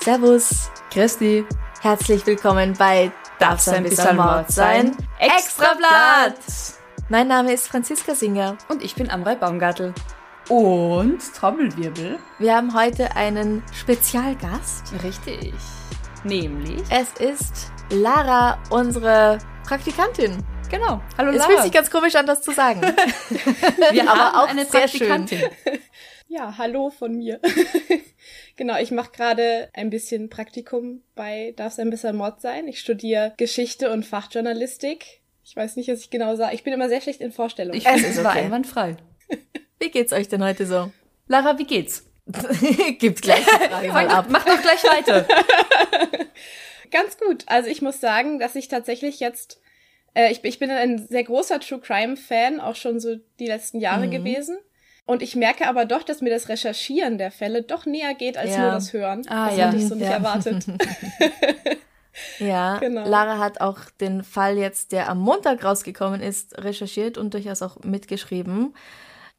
[0.00, 1.44] Servus, Christi,
[1.82, 4.96] herzlich willkommen bei Darf's ein bisschen Mord sein?
[5.18, 6.38] Extrablatt!
[7.10, 8.56] Mein Name ist Franziska Singer.
[8.70, 9.92] und ich bin Amrei Baumgartel.
[10.48, 12.18] Und Trommelwirbel.
[12.38, 14.94] Wir haben heute einen Spezialgast.
[15.02, 15.52] Richtig.
[16.22, 16.82] Nämlich.
[16.88, 20.42] Es ist Lara, unsere Praktikantin.
[20.70, 21.00] Genau.
[21.18, 21.48] Hallo Es Lara.
[21.48, 22.80] fühlt sich ganz komisch an, das zu sagen.
[23.90, 25.08] Wir aber haben auch eine sehr schön.
[25.08, 25.40] Praktikantin.
[26.26, 27.38] Ja, hallo von mir.
[28.56, 32.66] genau, ich mache gerade ein bisschen Praktikum bei Darf ein bisschen Mord sein.
[32.66, 35.20] Ich studiere Geschichte und Fachjournalistik.
[35.44, 36.52] Ich weiß nicht, was ich genau sage.
[36.56, 37.76] Ich bin immer sehr schlecht in Vorstellungen.
[37.76, 38.40] Ich Es finde, ist es war okay.
[38.46, 38.96] einwandfrei.
[39.78, 40.90] Wie geht's euch denn heute so?
[41.28, 42.04] Lara, wie geht's?
[42.98, 44.26] Gibt gleich die Frage mal ab.
[44.28, 45.28] Mach doch gleich weiter.
[46.90, 47.44] Ganz gut.
[47.46, 49.60] Also ich muss sagen, dass ich tatsächlich jetzt,
[50.14, 53.80] äh, ich, ich bin ein sehr großer True Crime Fan, auch schon so die letzten
[53.80, 54.56] Jahre gewesen.
[55.06, 58.52] Und ich merke aber doch, dass mir das Recherchieren der Fälle doch näher geht als
[58.52, 58.62] Ja.
[58.62, 59.22] nur das Hören.
[59.28, 59.66] Ah, das ja.
[59.66, 60.12] hatte ich so nicht Ja.
[60.12, 60.64] erwartet.
[62.38, 63.06] Ja, Genau.
[63.08, 67.80] Lara hat auch den Fall jetzt, der am Montag rausgekommen ist, recherchiert und durchaus auch
[67.80, 68.74] mitgeschrieben.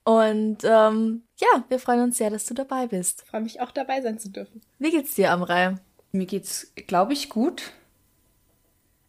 [0.03, 3.23] Und ähm, ja, wir freuen uns sehr, dass du dabei bist.
[3.27, 4.61] Freue mich auch dabei sein zu dürfen.
[4.77, 5.75] Wie geht's dir, Amrei?
[6.11, 7.71] Mir geht's, glaube ich, gut.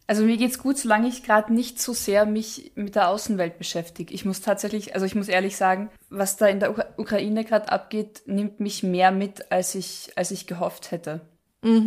[0.07, 4.13] Also mir geht's gut, solange ich gerade nicht so sehr mich mit der Außenwelt beschäftige.
[4.13, 7.69] Ich muss tatsächlich, also ich muss ehrlich sagen, was da in der Ukra Ukraine gerade
[7.69, 11.21] abgeht, nimmt mich mehr mit, als ich, als ich gehofft hätte.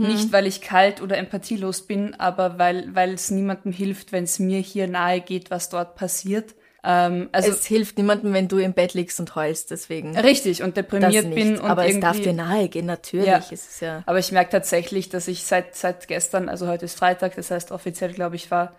[0.08, 4.38] Nicht, weil ich kalt oder empathielos bin, aber weil, weil es niemandem hilft, wenn es
[4.38, 6.54] mir hier nahe geht, was dort passiert.
[6.82, 10.16] Ähm, also es hilft niemandem, wenn du im Bett liegst und heulst, deswegen.
[10.18, 11.34] richtig und deprimiert nicht.
[11.34, 13.26] bin und Aber es darf dir nahe gehen, natürlich.
[13.26, 13.44] Ja.
[13.50, 14.02] Es ja.
[14.06, 17.70] Aber ich merke tatsächlich, dass ich seit, seit gestern, also heute ist Freitag, das heißt
[17.70, 18.76] offiziell, glaube ich, war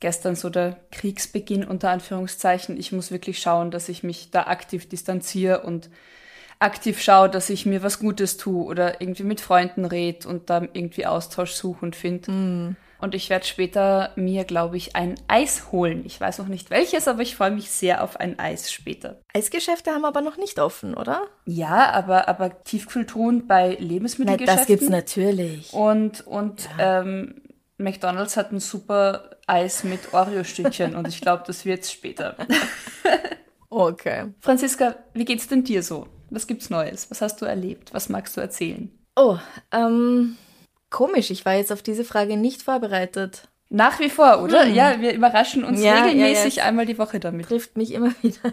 [0.00, 2.76] gestern so der Kriegsbeginn unter Anführungszeichen.
[2.76, 5.88] Ich muss wirklich schauen, dass ich mich da aktiv distanziere und
[6.58, 10.62] aktiv schaue, dass ich mir was Gutes tue oder irgendwie mit Freunden rede und da
[10.72, 12.76] irgendwie Austausch suche und finde.
[12.98, 16.02] Und ich werde später mir, glaube ich, ein Eis holen.
[16.06, 19.20] Ich weiß noch nicht welches, aber ich freue mich sehr auf ein Eis später.
[19.34, 21.22] Eisgeschäfte haben aber noch nicht offen, oder?
[21.44, 24.56] Ja, aber, aber Tiefkühltruhen bei Nein, Lebensmittelgeschäften.
[24.56, 25.72] das gibt's natürlich.
[25.72, 27.42] Und, und ähm,
[27.78, 32.36] McDonald's hat ein super Eis mit Oreo-Stückchen und ich glaube, das wird's später.
[33.68, 34.32] Okay.
[34.40, 36.06] Franziska, wie geht's denn dir so?
[36.30, 37.10] Was gibt's Neues?
[37.10, 37.92] Was hast du erlebt?
[37.92, 38.90] Was magst du erzählen?
[39.16, 39.38] Oh,
[39.72, 40.36] ähm,
[40.90, 41.30] komisch.
[41.30, 43.48] Ich war jetzt auf diese Frage nicht vorbereitet.
[43.68, 44.66] Nach wie vor, oder?
[44.66, 45.84] Ja, wir überraschen uns Hm.
[45.84, 46.68] Ja, regelmäßig ja, ja.
[46.68, 47.46] einmal die Woche damit.
[47.46, 48.52] trifft mich immer wieder.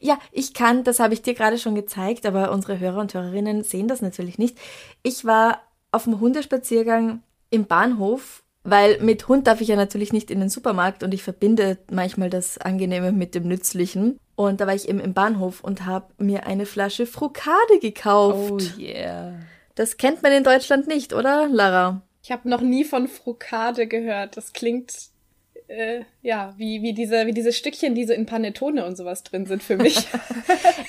[0.00, 3.62] Ja, ich kann, das habe ich dir gerade schon gezeigt, aber unsere Hörer und Hörerinnen
[3.62, 4.58] sehen das natürlich nicht.
[5.02, 5.60] Ich war
[5.92, 10.48] auf dem Hundespaziergang im Bahnhof, weil mit Hund darf ich ja natürlich nicht in den
[10.48, 14.18] Supermarkt und ich verbinde manchmal das Angenehme mit dem Nützlichen.
[14.34, 18.74] Und da war ich eben im Bahnhof und habe mir eine Flasche Frukade gekauft.
[18.76, 19.34] Oh yeah.
[19.76, 22.02] Das kennt man in Deutschland nicht, oder, Lara?
[22.22, 24.36] Ich habe noch nie von Frukade gehört.
[24.36, 24.92] Das klingt
[25.68, 29.46] äh, ja wie wie diese wie diese Stückchen, die so in Panettone und sowas drin
[29.46, 30.08] sind für mich.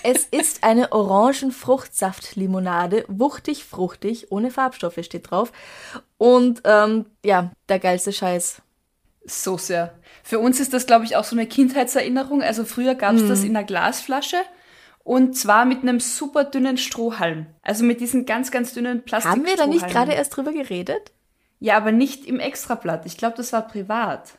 [0.04, 5.52] Es ist eine Orangenfruchtsaftlimonade, wuchtig, fruchtig, ohne Farbstoffe steht drauf.
[6.18, 8.62] Und ähm, ja, der geilste Scheiß.
[9.26, 9.94] So sehr.
[10.24, 12.42] Für uns ist das, glaube ich, auch so eine Kindheitserinnerung.
[12.42, 14.38] Also früher gab's das in einer Glasflasche
[15.08, 17.46] und zwar mit einem super dünnen Strohhalm.
[17.62, 19.32] Also mit diesen ganz, ganz dünnen Plastik.
[19.32, 21.14] Haben wir da nicht gerade erst drüber geredet?
[21.60, 23.06] Ja, aber nicht im Extrablatt.
[23.06, 24.34] Ich glaube, das war privat.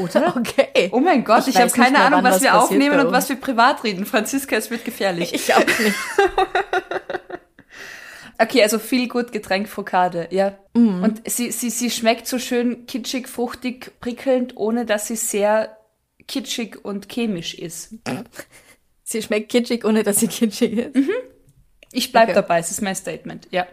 [0.00, 0.34] Oder?
[0.44, 0.88] Okay.
[0.92, 3.36] Oh mein Gott, Ich ich, habe keine Ahnung, was was wir aufnehmen und was wir
[3.36, 4.06] privat reden.
[4.06, 5.34] Franziska, es wird gefährlich.
[5.34, 5.94] Ich auch nicht.
[8.36, 10.58] Okay, also viel gut Getränk Frukade, ja.
[10.74, 11.04] Mhm.
[11.04, 15.76] Und sie, sie, sie schmeckt so schön kitschig, fruchtig, prickelnd, ohne dass sie sehr
[16.26, 17.94] kitschig und chemisch ist.
[19.04, 20.96] Sie schmeckt kitschig, ohne dass sie kitschig ist.
[21.92, 22.34] Ich bleib Okay.
[22.34, 23.66] dabei, es ist mein Statement, ja.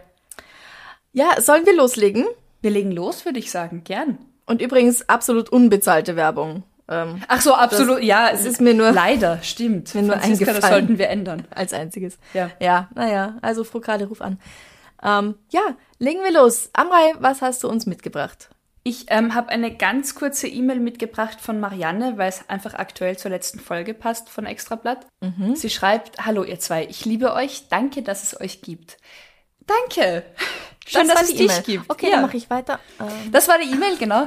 [1.12, 2.26] Ja, sollen wir loslegen?
[2.60, 4.18] Wir legen los, würde ich sagen, gern.
[4.46, 6.62] Und übrigens absolut unbezahlte Werbung.
[6.88, 8.30] Ähm, Ach so, absolut, Das- ja.
[8.30, 9.94] es ist mir nur- Leider, stimmt.
[9.94, 11.46] mir nur Franziska, das sollten wir ändern.
[11.50, 12.18] als einziges.
[12.34, 12.50] Ja.
[12.60, 14.38] Ja, naja, also Frukade, ruf an.
[15.02, 15.60] Ähm, ja,
[15.98, 16.70] legen wir los.
[16.74, 18.50] Amrei, was hast du uns mitgebracht?
[18.84, 23.30] Ich ähm, habe eine ganz kurze E-Mail mitgebracht von Marianne, weil es einfach aktuell zur
[23.30, 25.06] letzten Folge passt von Extrablatt.
[25.20, 25.54] Mhm.
[25.54, 28.96] Sie schreibt, hallo ihr zwei, ich liebe euch, danke, dass es euch gibt.
[29.60, 30.24] Danke.
[30.84, 31.88] Schön, das dass es dich gibt.
[31.88, 32.12] Okay, ja.
[32.12, 32.80] dann mache ich weiter.
[32.98, 33.30] Ähm.
[33.30, 34.26] Das war die E-Mail, genau.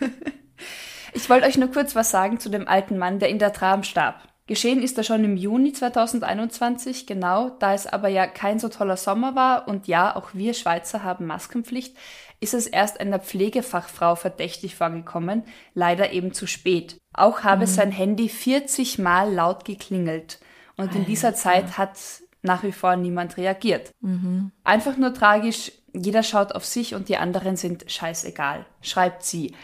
[1.12, 3.82] ich wollte euch nur kurz was sagen zu dem alten Mann, der in der Tram
[3.82, 4.22] starb.
[4.46, 8.96] Geschehen ist er schon im Juni 2021, genau, da es aber ja kein so toller
[8.96, 11.96] Sommer war und ja, auch wir Schweizer haben Maskenpflicht,
[12.40, 15.44] ist es erst einer Pflegefachfrau verdächtig vorgekommen,
[15.74, 16.96] leider eben zu spät.
[17.12, 17.70] Auch habe mhm.
[17.70, 20.38] sein Handy 40 Mal laut geklingelt
[20.76, 21.98] und in dieser Zeit hat
[22.42, 23.90] nach wie vor niemand reagiert.
[24.00, 24.52] Mhm.
[24.64, 29.54] Einfach nur tragisch, jeder schaut auf sich und die anderen sind scheißegal, schreibt sie.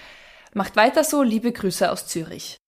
[0.52, 2.58] Macht weiter so, liebe Grüße aus Zürich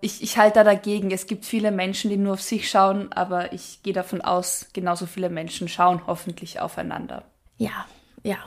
[0.00, 1.10] ich, ich halte da dagegen.
[1.10, 5.06] Es gibt viele Menschen, die nur auf sich schauen, aber ich gehe davon aus, genauso
[5.06, 7.24] viele Menschen schauen hoffentlich aufeinander.
[7.58, 7.86] Ja,
[8.22, 8.38] ja.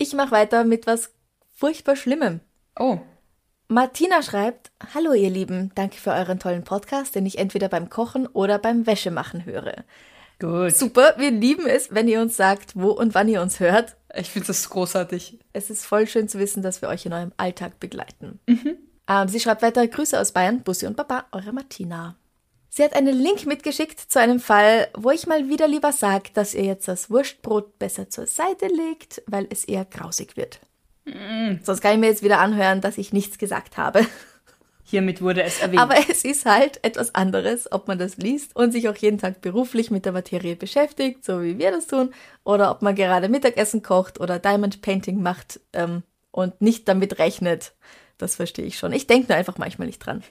[0.00, 1.10] Ich mache weiter mit was
[1.56, 2.40] furchtbar Schlimmem.
[2.78, 2.98] Oh.
[3.66, 8.28] Martina schreibt, Hallo ihr Lieben, danke für euren tollen Podcast, den ich entweder beim Kochen
[8.28, 9.84] oder beim Wäschemachen höre.
[10.38, 10.76] Gut.
[10.76, 13.96] Super, wir lieben es, wenn ihr uns sagt, wo und wann ihr uns hört.
[14.14, 15.40] Ich finde das großartig.
[15.52, 18.38] Es ist voll schön zu wissen, dass wir euch in eurem Alltag begleiten.
[18.46, 18.78] Mhm.
[19.08, 22.14] Ähm, sie schreibt weiter Grüße aus Bayern, Bussi und Baba, eure Martina.
[22.78, 26.54] Sie hat einen Link mitgeschickt zu einem Fall, wo ich mal wieder lieber sage, dass
[26.54, 30.60] ihr jetzt das Wurstbrot besser zur Seite legt, weil es eher grausig wird.
[31.04, 31.56] Mm.
[31.64, 34.06] Sonst kann ich mir jetzt wieder anhören, dass ich nichts gesagt habe.
[34.84, 35.82] Hiermit wurde es erwähnt.
[35.82, 39.40] Aber es ist halt etwas anderes, ob man das liest und sich auch jeden Tag
[39.40, 42.14] beruflich mit der Materie beschäftigt, so wie wir das tun,
[42.44, 47.72] oder ob man gerade Mittagessen kocht oder Diamond Painting macht ähm, und nicht damit rechnet,
[48.18, 48.92] das verstehe ich schon.
[48.92, 50.22] Ich denke nur einfach manchmal nicht dran.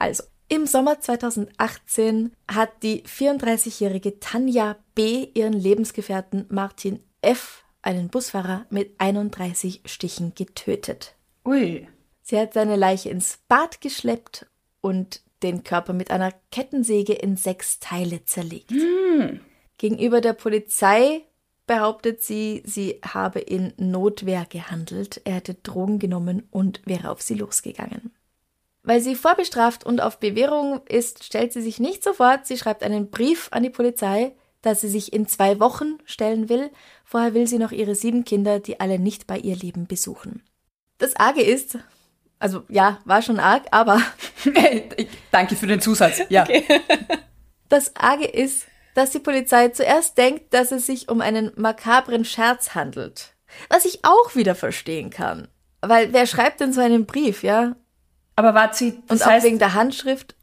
[0.00, 5.28] Also, im Sommer 2018 hat die 34-jährige Tanja B.
[5.34, 11.14] ihren Lebensgefährten Martin F., einen Busfahrer, mit 31 Stichen getötet.
[11.44, 11.86] Ui.
[12.22, 14.46] Sie hat seine Leiche ins Bad geschleppt
[14.80, 18.70] und den Körper mit einer Kettensäge in sechs Teile zerlegt.
[18.70, 19.40] Hm.
[19.76, 21.22] Gegenüber der Polizei
[21.66, 27.34] behauptet sie, sie habe in Notwehr gehandelt, er hätte Drogen genommen und wäre auf sie
[27.34, 28.12] losgegangen.
[28.82, 32.46] Weil sie vorbestraft und auf Bewährung ist, stellt sie sich nicht sofort.
[32.46, 36.70] Sie schreibt einen Brief an die Polizei, dass sie sich in zwei Wochen stellen will.
[37.04, 40.42] Vorher will sie noch ihre sieben Kinder, die alle nicht bei ihr leben, besuchen.
[40.98, 41.78] Das Arge ist,
[42.38, 44.00] also ja, war schon arg, aber.
[45.30, 46.20] Danke für den Zusatz.
[46.28, 46.42] Ja.
[46.42, 46.64] Okay.
[47.68, 52.74] Das Arge ist, dass die Polizei zuerst denkt, dass es sich um einen makabren Scherz
[52.74, 53.34] handelt.
[53.68, 55.48] Was ich auch wieder verstehen kann.
[55.80, 57.76] Weil wer schreibt denn so einen Brief, ja?
[58.36, 59.02] Aber war sie.
[59.06, 60.34] Das Und heißt, auch wegen der Handschrift.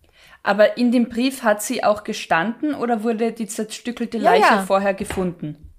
[0.43, 4.61] Aber in dem Brief hat sie auch gestanden oder wurde die zerstückelte Leiche ja, ja.
[4.63, 5.73] vorher gefunden?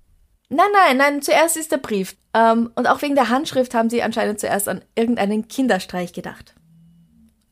[0.51, 2.17] Nein, nein, nein, zuerst ist der Brief.
[2.35, 6.55] Ähm, und auch wegen der Handschrift haben sie anscheinend zuerst an irgendeinen Kinderstreich gedacht.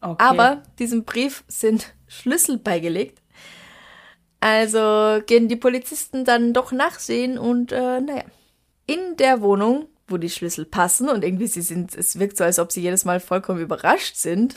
[0.01, 0.23] Okay.
[0.23, 3.21] Aber diesem Brief sind Schlüssel beigelegt,
[4.41, 8.25] also gehen die Polizisten dann doch nachsehen und äh, naja.
[8.87, 12.59] In der Wohnung, wo die Schlüssel passen und irgendwie sie sind, es wirkt so, als
[12.59, 14.55] ob sie jedes Mal vollkommen überrascht sind.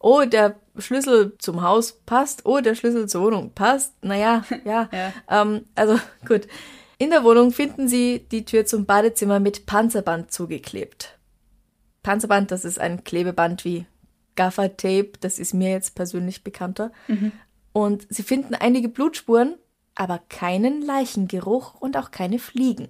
[0.00, 2.46] Oh, der Schlüssel zum Haus passt.
[2.46, 3.92] Oh, der Schlüssel zur Wohnung passt.
[4.02, 4.88] Naja, ja.
[4.92, 5.12] ja.
[5.28, 6.46] Ähm, also gut.
[6.98, 11.18] In der Wohnung finden sie die Tür zum Badezimmer mit Panzerband zugeklebt.
[12.02, 13.86] Panzerband, das ist ein Klebeband wie
[14.34, 16.92] Gaffer-Tape, das ist mir jetzt persönlich bekannter.
[17.06, 17.32] Mhm.
[17.72, 19.56] Und sie finden einige Blutspuren,
[19.94, 22.88] aber keinen Leichengeruch und auch keine Fliegen.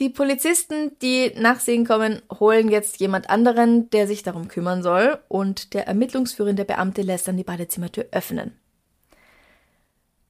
[0.00, 5.72] Die Polizisten, die nachsehen kommen, holen jetzt jemand anderen, der sich darum kümmern soll, und
[5.72, 8.58] der ermittlungsführende Beamte lässt dann die Badezimmertür öffnen.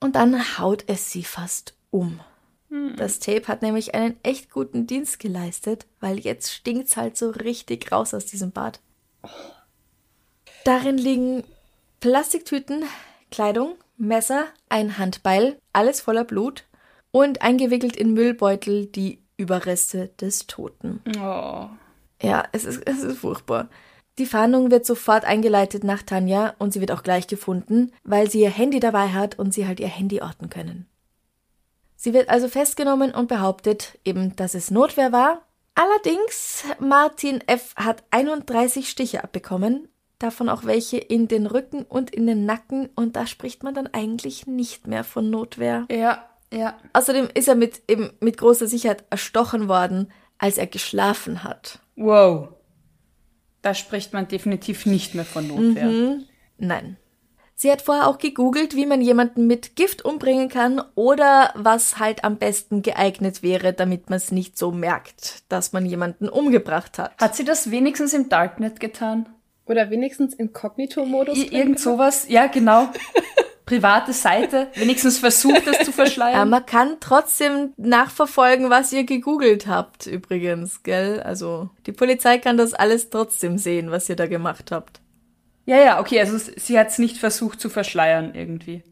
[0.00, 2.20] Und dann haut es sie fast um.
[2.68, 2.94] Hm.
[2.96, 7.90] Das Tape hat nämlich einen echt guten Dienst geleistet, weil jetzt stinkt's halt so richtig
[7.90, 8.80] raus aus diesem Bad.
[10.64, 11.42] Darin liegen
[12.00, 12.84] Plastiktüten,
[13.30, 16.64] Kleidung, Messer, ein Handbeil, alles voller Blut
[17.10, 21.00] und eingewickelt in Müllbeutel die Überreste des Toten.
[21.18, 21.68] Oh.
[22.22, 23.68] Ja, es ist, es ist furchtbar.
[24.18, 28.40] Die Fahndung wird sofort eingeleitet nach Tanja und sie wird auch gleich gefunden, weil sie
[28.40, 30.86] ihr Handy dabei hat und sie halt ihr Handy orten können.
[31.96, 35.42] Sie wird also festgenommen und behauptet eben, dass es Notwehr war.
[35.74, 37.74] Allerdings, Martin F.
[37.76, 39.88] hat 31 Stiche abbekommen
[40.18, 43.86] davon auch welche in den Rücken und in den Nacken und da spricht man dann
[43.88, 45.86] eigentlich nicht mehr von Notwehr.
[45.90, 46.78] Ja, ja.
[46.92, 51.80] Außerdem ist er mit, eben mit großer Sicherheit erstochen worden, als er geschlafen hat.
[51.96, 52.48] Wow.
[53.62, 55.86] Da spricht man definitiv nicht mehr von Notwehr.
[55.86, 56.24] Mhm.
[56.58, 56.96] Nein.
[57.56, 62.24] Sie hat vorher auch gegoogelt, wie man jemanden mit Gift umbringen kann oder was halt
[62.24, 67.16] am besten geeignet wäre, damit man es nicht so merkt, dass man jemanden umgebracht hat.
[67.18, 69.28] Hat sie das wenigstens im Darknet getan?
[69.66, 71.38] Oder wenigstens Inkognito-Modus?
[71.38, 72.26] Irgend sowas?
[72.28, 72.88] Ja, genau.
[73.66, 76.34] Private Seite, wenigstens versucht, das zu verschleiern.
[76.38, 81.20] Ja, man kann trotzdem nachverfolgen, was ihr gegoogelt habt, übrigens, gell?
[81.20, 85.00] Also, die Polizei kann das alles trotzdem sehen, was ihr da gemacht habt.
[85.66, 88.82] Ja, ja, okay, also sie hat es nicht versucht zu verschleiern irgendwie.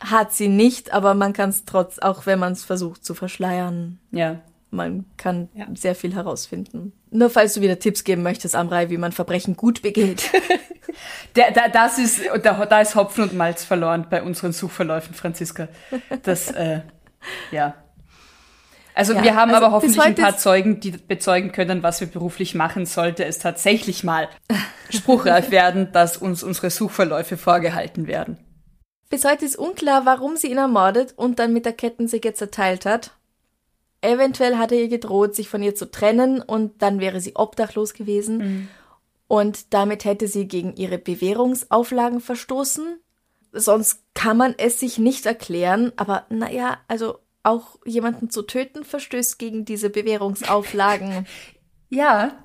[0.00, 4.00] Hat sie nicht, aber man kann es trotz, auch wenn man es versucht zu verschleiern.
[4.10, 4.40] Ja.
[4.70, 5.66] Man kann ja.
[5.74, 6.92] sehr viel herausfinden.
[7.10, 10.30] Nur falls du wieder Tipps geben möchtest, Amrei, wie man Verbrechen gut begeht.
[11.36, 15.68] Der, der, das ist, da, da ist Hopfen und Malz verloren bei unseren Suchverläufen, Franziska.
[16.24, 16.80] Das, äh,
[17.52, 17.74] ja.
[18.94, 22.08] Also ja, wir haben also aber hoffentlich ein paar Zeugen, die bezeugen können, was wir
[22.08, 24.28] beruflich machen, sollte es tatsächlich mal
[24.90, 28.38] spruchreif werden, dass uns unsere Suchverläufe vorgehalten werden.
[29.08, 33.12] Bis heute ist unklar, warum sie ihn ermordet und dann mit der Kettensäge zerteilt hat.
[34.02, 37.92] Eventuell hat er ihr gedroht, sich von ihr zu trennen und dann wäre sie obdachlos
[37.92, 38.38] gewesen.
[38.38, 38.68] Mhm.
[39.28, 42.98] Und damit hätte sie gegen ihre Bewährungsauflagen verstoßen.
[43.52, 49.38] Sonst kann man es sich nicht erklären, aber naja, also auch jemanden zu töten verstößt
[49.38, 51.26] gegen diese Bewährungsauflagen.
[51.88, 52.44] ja.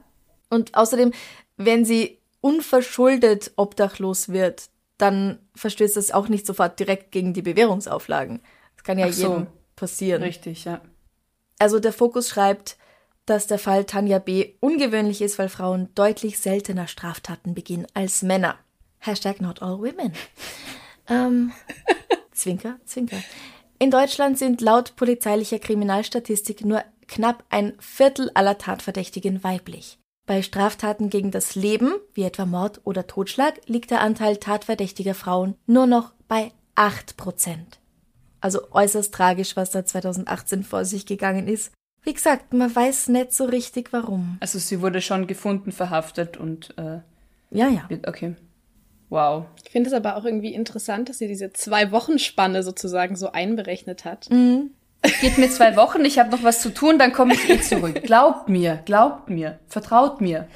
[0.50, 1.12] Und außerdem,
[1.58, 8.42] wenn sie unverschuldet obdachlos wird, dann verstößt das auch nicht sofort direkt gegen die Bewährungsauflagen.
[8.76, 9.30] Das kann ja so.
[9.30, 10.22] jedem passieren.
[10.22, 10.82] Richtig, ja.
[11.60, 12.78] Also der Fokus schreibt,
[13.26, 14.54] dass der Fall Tanja B.
[14.60, 18.58] ungewöhnlich ist, weil Frauen deutlich seltener Straftaten begehen als Männer.
[19.00, 20.14] Hashtag not all women.
[21.08, 21.52] Ähm,
[22.32, 23.18] zwinker, zwinker.
[23.78, 30.00] In Deutschland sind laut polizeilicher Kriminalstatistik nur knapp ein Viertel aller Tatverdächtigen weiblich.
[30.26, 35.56] Bei Straftaten gegen das Leben, wie etwa Mord oder Totschlag, liegt der Anteil tatverdächtiger Frauen
[35.68, 37.80] nur noch bei 8 Prozent.
[38.46, 41.72] Also äußerst tragisch, was da 2018 vor sich gegangen ist.
[42.04, 44.38] Wie gesagt, man weiß nicht so richtig warum.
[44.40, 47.00] Also sie wurde schon gefunden, verhaftet und äh,
[47.50, 47.90] ja, ja.
[48.06, 48.36] Okay.
[49.10, 49.46] Wow.
[49.64, 53.32] Ich finde es aber auch irgendwie interessant, dass sie diese zwei Wochen Spanne sozusagen so
[53.32, 54.30] einberechnet hat.
[54.30, 54.70] Mhm.
[55.22, 58.04] Geht mir zwei Wochen, ich habe noch was zu tun, dann komme ich eh zurück.
[58.04, 60.48] Glaubt mir, glaubt mir, vertraut mir.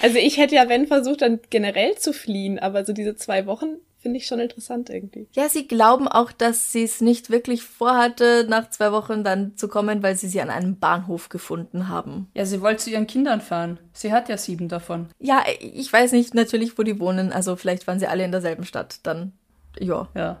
[0.00, 3.76] Also ich hätte ja, wenn versucht, dann generell zu fliehen, aber so diese zwei Wochen
[4.02, 5.28] finde ich schon interessant irgendwie.
[5.32, 9.68] Ja, sie glauben auch, dass sie es nicht wirklich vorhatte, nach zwei Wochen dann zu
[9.68, 12.28] kommen, weil sie sie an einem Bahnhof gefunden haben.
[12.34, 13.78] Ja, sie wollte zu ihren Kindern fahren.
[13.92, 15.08] Sie hat ja sieben davon.
[15.18, 17.32] Ja, ich weiß nicht natürlich, wo die wohnen.
[17.32, 18.98] Also vielleicht waren sie alle in derselben Stadt.
[19.04, 19.32] Dann,
[19.78, 20.08] ja.
[20.14, 20.40] Ja.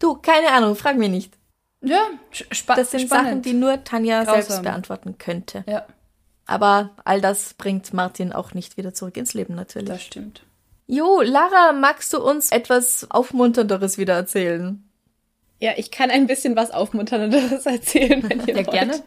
[0.00, 1.38] Du, keine Ahnung, frag mich nicht.
[1.82, 3.26] Ja, spa Das sind spannend.
[3.28, 4.42] Sachen, die nur Tanja Grausam.
[4.42, 5.64] selbst beantworten könnte.
[5.66, 5.86] Ja.
[6.46, 9.88] Aber all das bringt Martin auch nicht wieder zurück ins Leben natürlich.
[9.88, 10.42] Das stimmt.
[10.90, 14.82] Jo, Lara, magst du uns etwas Aufmunternderes wieder erzählen?
[15.60, 18.72] Ja, ich kann ein bisschen was Aufmunternderes erzählen, wenn ihr ja, wollt.
[18.72, 19.00] gerne.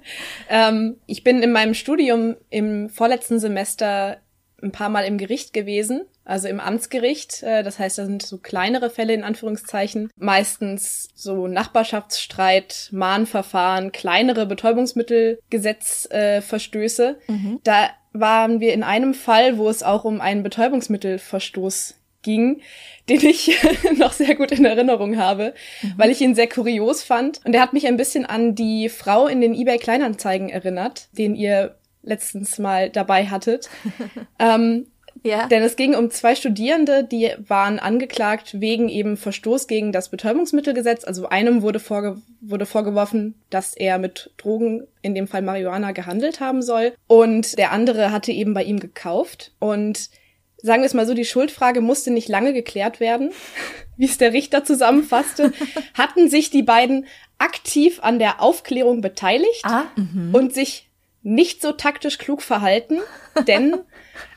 [0.47, 4.19] Ähm, ich bin in meinem Studium im vorletzten Semester
[4.61, 7.43] ein paar Mal im Gericht gewesen, also im Amtsgericht.
[7.43, 14.45] Äh, das heißt, da sind so kleinere Fälle in Anführungszeichen, meistens so Nachbarschaftsstreit, Mahnverfahren, kleinere
[14.45, 17.17] Betäubungsmittelgesetzverstöße.
[17.27, 17.59] Äh, mhm.
[17.65, 22.61] Da waren wir in einem Fall, wo es auch um einen Betäubungsmittelverstoß ging,
[23.09, 23.59] den ich
[23.97, 25.93] noch sehr gut in Erinnerung habe, mhm.
[25.97, 27.41] weil ich ihn sehr kurios fand.
[27.45, 31.35] Und er hat mich ein bisschen an die Frau in den eBay Kleinanzeigen erinnert, den
[31.35, 33.69] ihr letztens mal dabei hattet.
[34.39, 34.87] ähm,
[35.23, 35.47] ja.
[35.47, 41.05] Denn es ging um zwei Studierende, die waren angeklagt wegen eben Verstoß gegen das Betäubungsmittelgesetz.
[41.05, 46.41] Also einem wurde, vorge wurde vorgeworfen, dass er mit Drogen, in dem Fall Marihuana, gehandelt
[46.41, 46.93] haben soll.
[47.07, 49.53] Und der andere hatte eben bei ihm gekauft.
[49.59, 50.09] Und
[50.57, 53.31] sagen wir es mal so, die Schuldfrage musste nicht lange geklärt werden,
[53.97, 55.53] wie es der Richter zusammenfasste.
[55.93, 59.85] Hatten sich die beiden aktiv an der Aufklärung beteiligt ah,
[60.33, 60.89] und sich
[61.23, 62.99] nicht so taktisch klug verhalten,
[63.47, 63.77] denn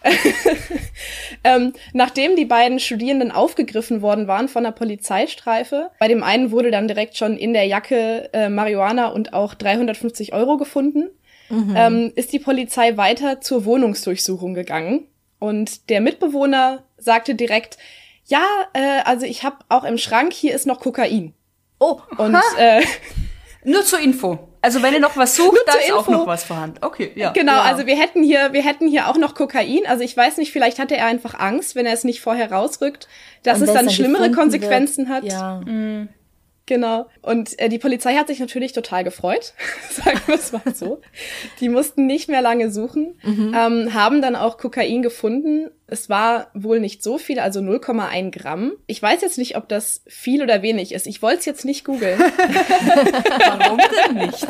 [1.45, 6.71] ähm, nachdem die beiden Studierenden aufgegriffen worden waren von der Polizeistreife, bei dem einen wurde
[6.71, 11.11] dann direkt schon in der Jacke äh, Marihuana und auch 350 Euro gefunden,
[11.51, 11.75] mhm.
[11.77, 15.07] ähm, ist die Polizei weiter zur Wohnungsdurchsuchung gegangen.
[15.39, 17.77] Und der Mitbewohner sagte direkt,
[18.25, 21.35] ja, äh, also ich habe auch im Schrank, hier ist noch Kokain.
[21.79, 22.83] Oh, und äh,
[23.67, 24.39] nur zur Info.
[24.63, 25.99] Also wenn ihr noch was sucht, da ist Info.
[25.99, 26.79] auch noch was vorhanden.
[26.81, 27.31] Okay, ja.
[27.33, 27.63] Genau, ja.
[27.63, 29.87] also wir hätten hier, wir hätten hier auch noch Kokain.
[29.87, 33.09] Also ich weiß nicht, vielleicht hatte er einfach Angst, wenn er es nicht vorher rausrückt,
[33.43, 35.17] dass Und es dann schlimmere Konsequenzen wird.
[35.17, 35.25] hat.
[35.25, 35.61] Ja.
[35.65, 36.09] Mhm.
[36.67, 37.07] Genau.
[37.23, 39.55] Und äh, die Polizei hat sich natürlich total gefreut,
[39.91, 41.01] sagen wir es mal so.
[41.61, 43.55] Die mussten nicht mehr lange suchen, mhm.
[43.57, 45.71] ähm, haben dann auch Kokain gefunden.
[45.87, 48.73] Es war wohl nicht so viel, also 0,1 Gramm.
[48.89, 51.07] Ich weiß jetzt nicht, ob das viel oder wenig ist.
[51.07, 52.19] Ich wollte es jetzt nicht googeln.
[53.59, 54.47] Warum denn nicht?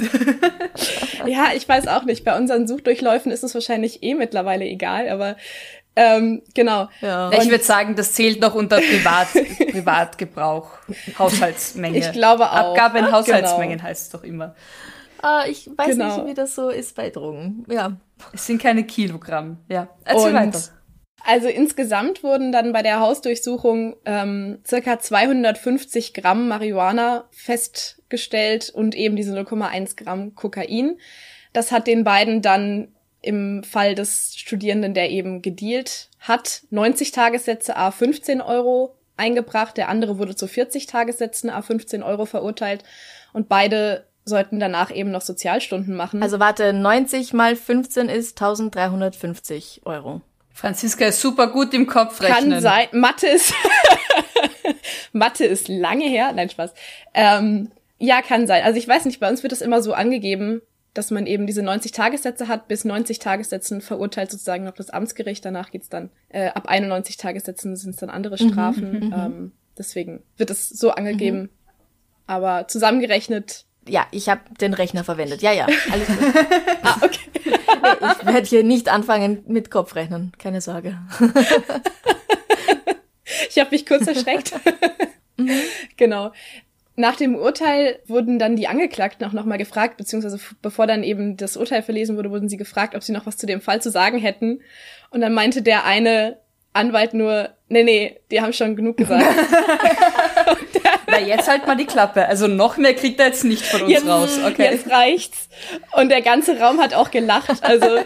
[1.27, 2.25] ja, ich weiß auch nicht.
[2.25, 5.37] Bei unseren Suchdurchläufen ist es wahrscheinlich eh mittlerweile egal, aber
[5.97, 6.89] ähm, genau.
[7.01, 7.33] Ja.
[7.33, 9.29] Ich würde sagen, das zählt noch unter Privat,
[9.71, 10.71] Privatgebrauch,
[11.19, 11.99] Haushaltsmenge.
[11.99, 12.77] Ich glaube auch.
[12.77, 13.89] Abgabe in Haushaltsmengen genau.
[13.89, 14.55] heißt es doch immer.
[15.23, 16.17] Ah, ich weiß genau.
[16.19, 17.65] nicht, wie das so ist bei Drogen.
[17.71, 17.97] Ja.
[18.33, 19.59] Es sind keine Kilogramm.
[19.69, 19.89] Ja.
[20.05, 20.61] Erzähl Und weiter.
[21.25, 29.17] Also insgesamt wurden dann bei der Hausdurchsuchung ähm, circa 250 Gramm Marihuana festgestellt und eben
[29.17, 30.99] diese 0,1 Gramm Kokain.
[31.53, 32.95] Das hat den beiden dann
[33.27, 39.77] im Fall des Studierenden, der eben gedealt hat, 90 Tagessätze a 15 Euro eingebracht.
[39.77, 42.85] Der andere wurde zu 40 Tagessätzen a 15 Euro verurteilt.
[43.33, 46.23] Und beide sollten danach eben noch Sozialstunden machen.
[46.23, 50.21] Also warte, 90 mal 15 ist 1350 Euro.
[50.53, 52.51] Franziska ist super gut im Kopf rechnen.
[52.51, 52.89] Kann sein.
[52.93, 53.53] Mathe ist,
[55.13, 56.33] Mathe ist lange her.
[56.33, 56.73] Nein, Spaß.
[57.15, 58.65] Ähm, ja, kann sein.
[58.65, 60.63] Also ich weiß nicht, bei uns wird das immer so angegeben,
[60.97, 65.45] dass man eben diese 90 Tagessätze hat, bis 90 Tagessätzen verurteilt sozusagen noch das Amtsgericht.
[65.45, 68.93] Danach geht's dann, äh, ab 91 Tagessätzen sind es dann andere mhm, Strafen.
[68.93, 71.43] Mhm, ähm, deswegen wird es so angegeben.
[71.43, 71.51] Mhm.
[72.27, 73.67] Aber zusammengerechnet.
[73.87, 75.43] Ja, ich habe den Rechner verwendet.
[75.43, 76.19] Ja, ja, alles gut.
[76.83, 77.31] ah, okay.
[77.45, 77.53] nee,
[78.21, 80.33] ich werde hier nicht anfangen mit Kopfrechnen.
[80.39, 80.99] Keine Sorge.
[83.49, 84.55] ich habe mich kurz erschreckt.
[85.39, 85.51] Mhm.
[85.99, 86.33] Genau.
[86.97, 91.57] Nach dem Urteil wurden dann die Angeklagten auch nochmal gefragt, beziehungsweise bevor dann eben das
[91.59, 94.19] Urteil verlesen wurde, wurden sie gefragt, ob sie noch was zu dem Fall zu sagen
[94.19, 94.61] hätten.
[95.11, 96.39] Und dann meinte der eine
[96.73, 99.25] Anwalt nur, nee, nee, die haben schon genug gesagt.
[101.07, 102.27] Na, jetzt halt mal die Klappe.
[102.27, 104.39] Also noch mehr kriegt er jetzt nicht von uns jetzt, raus.
[104.45, 104.71] Okay.
[104.73, 105.49] Jetzt reicht's.
[105.93, 107.63] Und der ganze Raum hat auch gelacht.
[107.63, 107.99] Also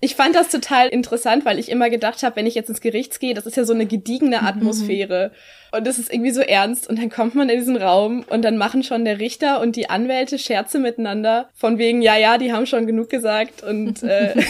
[0.00, 3.18] ich fand das total interessant, weil ich immer gedacht habe, wenn ich jetzt ins Gericht
[3.18, 4.46] gehe, das ist ja so eine gediegene mhm.
[4.46, 5.32] Atmosphäre.
[5.72, 6.88] Und das ist irgendwie so ernst.
[6.88, 9.90] Und dann kommt man in diesen Raum und dann machen schon der Richter und die
[9.90, 11.48] Anwälte Scherze miteinander.
[11.54, 13.64] Von wegen, ja, ja, die haben schon genug gesagt.
[13.64, 14.34] Und äh,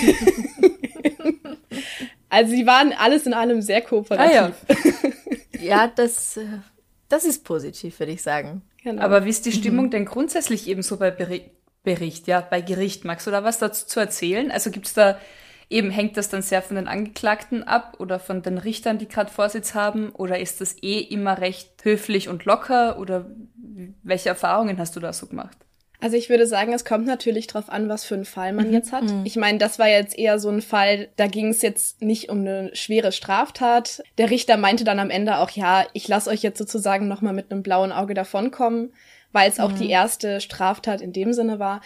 [2.29, 4.37] also sie waren alles in allem sehr kooperativ.
[4.37, 4.75] Ah,
[5.59, 5.61] ja.
[5.61, 6.45] ja, das, äh,
[7.09, 8.63] das ist positiv, würde ich sagen.
[8.85, 9.01] Genau.
[9.01, 9.91] Aber wie ist die Stimmung mhm.
[9.91, 11.51] denn grundsätzlich eben so bei Bericht,
[11.83, 13.05] Bericht, ja, bei Gericht?
[13.05, 14.51] Magst du da was dazu zu erzählen?
[14.51, 15.19] Also gibt's da
[15.71, 19.31] Eben hängt das dann sehr von den Angeklagten ab oder von den Richtern, die gerade
[19.31, 20.11] Vorsitz haben?
[20.11, 22.99] Oder ist das eh immer recht höflich und locker?
[22.99, 23.27] Oder
[24.03, 25.59] welche Erfahrungen hast du da so gemacht?
[26.01, 28.73] Also ich würde sagen, es kommt natürlich drauf an, was für einen Fall man mhm.
[28.73, 29.05] jetzt hat.
[29.05, 29.23] Mhm.
[29.25, 32.39] Ich meine, das war jetzt eher so ein Fall, da ging es jetzt nicht um
[32.41, 34.03] eine schwere Straftat.
[34.17, 37.51] Der Richter meinte dann am Ende auch, ja, ich lasse euch jetzt sozusagen nochmal mit
[37.51, 38.93] einem blauen Auge davonkommen,
[39.33, 39.77] weil es auch mhm.
[39.77, 41.81] die erste Straftat in dem Sinne war.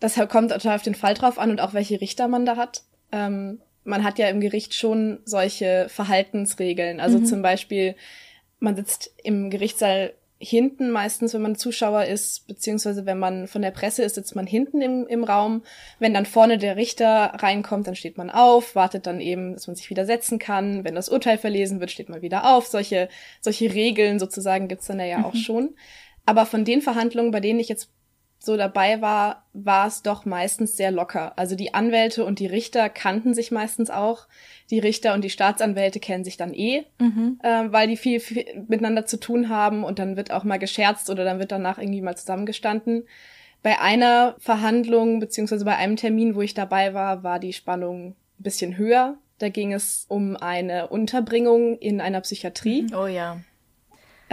[0.00, 2.82] Das kommt total auf den Fall drauf an und auch welche Richter man da hat.
[3.12, 7.00] Ähm, man hat ja im Gericht schon solche Verhaltensregeln.
[7.00, 7.26] Also mhm.
[7.26, 7.94] zum Beispiel,
[8.58, 13.70] man sitzt im Gerichtssaal hinten meistens, wenn man Zuschauer ist, beziehungsweise wenn man von der
[13.70, 15.62] Presse ist, sitzt man hinten im, im Raum.
[15.98, 19.76] Wenn dann vorne der Richter reinkommt, dann steht man auf, wartet dann eben, dass man
[19.76, 20.84] sich wieder setzen kann.
[20.84, 22.66] Wenn das Urteil verlesen wird, steht man wieder auf.
[22.66, 23.08] Solche,
[23.40, 25.24] solche Regeln sozusagen gibt's dann ja mhm.
[25.24, 25.76] auch schon.
[26.26, 27.90] Aber von den Verhandlungen, bei denen ich jetzt
[28.44, 31.32] so dabei war, war es doch meistens sehr locker.
[31.38, 34.26] Also die Anwälte und die Richter kannten sich meistens auch.
[34.70, 37.38] Die Richter und die Staatsanwälte kennen sich dann eh, mhm.
[37.42, 41.10] äh, weil die viel, viel miteinander zu tun haben und dann wird auch mal gescherzt
[41.10, 43.04] oder dann wird danach irgendwie mal zusammengestanden.
[43.62, 48.42] Bei einer Verhandlung beziehungsweise bei einem Termin, wo ich dabei war, war die Spannung ein
[48.42, 49.16] bisschen höher.
[49.38, 52.86] Da ging es um eine Unterbringung in einer Psychiatrie.
[52.94, 53.38] Oh ja.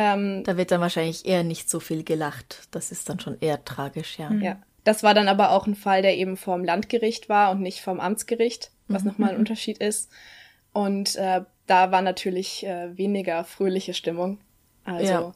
[0.01, 2.67] Ähm, da wird dann wahrscheinlich eher nicht so viel gelacht.
[2.71, 4.31] Das ist dann schon eher tragisch, ja.
[4.31, 4.61] Ja.
[4.83, 7.99] Das war dann aber auch ein Fall, der eben vom Landgericht war und nicht vom
[7.99, 9.09] Amtsgericht, was mhm.
[9.09, 10.09] nochmal ein Unterschied ist.
[10.73, 14.39] Und äh, da war natürlich äh, weniger fröhliche Stimmung.
[14.83, 15.31] Also ja.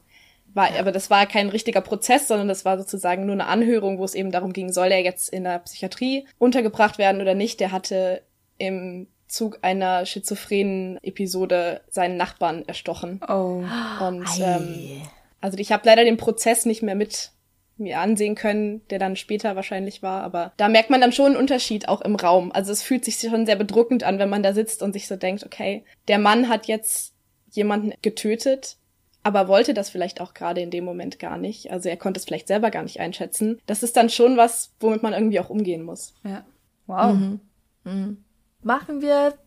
[0.52, 4.04] war, aber das war kein richtiger Prozess, sondern das war sozusagen nur eine Anhörung, wo
[4.04, 7.60] es eben darum ging, soll er jetzt in der Psychiatrie untergebracht werden oder nicht.
[7.60, 8.22] Der hatte
[8.58, 13.20] im Zug einer schizophrenen Episode seinen Nachbarn erstochen.
[13.28, 13.64] Oh.
[14.00, 15.02] Und ähm,
[15.40, 17.32] also ich habe leider den Prozess nicht mehr mit
[17.78, 21.36] mir ansehen können, der dann später wahrscheinlich war, aber da merkt man dann schon einen
[21.36, 22.50] Unterschied auch im Raum.
[22.52, 25.16] Also es fühlt sich schon sehr bedrückend an, wenn man da sitzt und sich so
[25.16, 27.12] denkt, okay, der Mann hat jetzt
[27.50, 28.76] jemanden getötet,
[29.22, 31.70] aber wollte das vielleicht auch gerade in dem Moment gar nicht.
[31.70, 33.60] Also er konnte es vielleicht selber gar nicht einschätzen.
[33.66, 36.14] Das ist dann schon was, womit man irgendwie auch umgehen muss.
[36.24, 36.44] Ja.
[36.86, 37.14] Wow.
[37.14, 37.40] Mhm.
[37.84, 38.25] Mhm
[38.66, 39.38] machen wir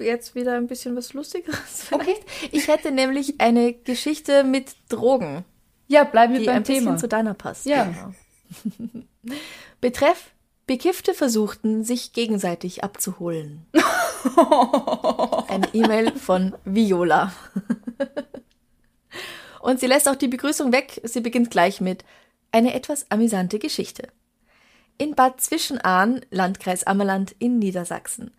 [0.00, 1.88] jetzt wieder ein bisschen was Lustigeres.
[1.92, 2.16] Okay.
[2.52, 5.44] Ich hätte nämlich eine Geschichte mit Drogen.
[5.88, 6.96] Ja, bleiben wir die beim ein bisschen Thema.
[6.96, 7.66] zu deiner passt.
[7.66, 7.84] Ja.
[7.84, 9.04] Genau.
[9.80, 10.30] Betreff,
[10.66, 13.66] Bekiffte versuchten, sich gegenseitig abzuholen.
[15.48, 17.32] Eine E-Mail von Viola.
[19.60, 21.00] Und sie lässt auch die Begrüßung weg.
[21.04, 22.04] Sie beginnt gleich mit
[22.52, 24.08] eine etwas amüsante Geschichte.
[24.98, 28.32] In Bad Zwischenahn, Landkreis Ammerland in Niedersachsen.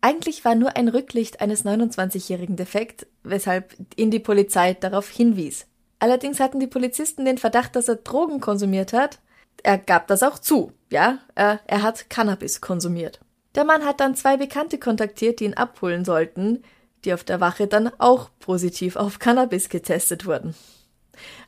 [0.00, 5.66] Eigentlich war nur ein Rücklicht eines 29-Jährigen defekt, weshalb ihn die Polizei darauf hinwies.
[5.98, 9.18] Allerdings hatten die Polizisten den Verdacht, dass er Drogen konsumiert hat.
[9.62, 13.20] Er gab das auch zu, ja, er, er hat Cannabis konsumiert.
[13.54, 16.62] Der Mann hat dann zwei Bekannte kontaktiert, die ihn abholen sollten,
[17.04, 20.54] die auf der Wache dann auch positiv auf Cannabis getestet wurden.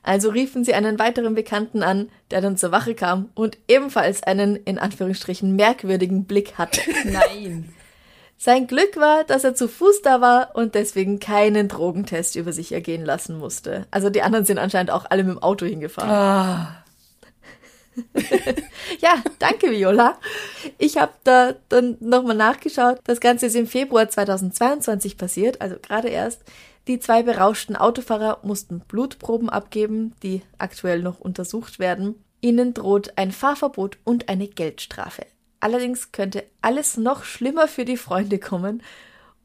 [0.03, 4.57] Also riefen sie einen weiteren Bekannten an, der dann zur Wache kam und ebenfalls einen
[4.57, 6.81] in Anführungsstrichen merkwürdigen Blick hatte.
[7.05, 7.75] Nein.
[8.41, 12.71] Sein Glück war, dass er zu Fuß da war und deswegen keinen Drogentest über sich
[12.71, 13.87] ergehen lassen musste.
[13.91, 16.11] Also die anderen sind anscheinend auch alle mit dem Auto hingefahren.
[16.11, 16.85] Ah.
[19.01, 20.19] Ja, danke Viola.
[20.79, 23.01] Ich habe da dann nochmal nachgeschaut.
[23.05, 26.43] Das Ganze ist im Februar 2022 passiert, also gerade erst.
[26.87, 32.15] Die zwei berauschten Autofahrer mussten Blutproben abgeben, die aktuell noch untersucht werden.
[32.41, 35.27] Ihnen droht ein Fahrverbot und eine Geldstrafe.
[35.61, 38.83] Allerdings könnte alles noch schlimmer für die Freunde kommen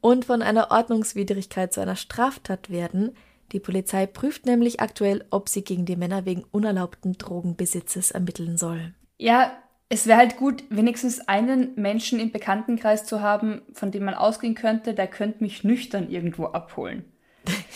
[0.00, 3.16] und von einer Ordnungswidrigkeit zu einer Straftat werden.
[3.52, 8.94] Die Polizei prüft nämlich aktuell, ob sie gegen die Männer wegen unerlaubten Drogenbesitzes ermitteln soll.
[9.18, 9.52] Ja,
[9.88, 14.54] es wäre halt gut, wenigstens einen Menschen im Bekanntenkreis zu haben, von dem man ausgehen
[14.54, 17.04] könnte, der könnte mich nüchtern irgendwo abholen.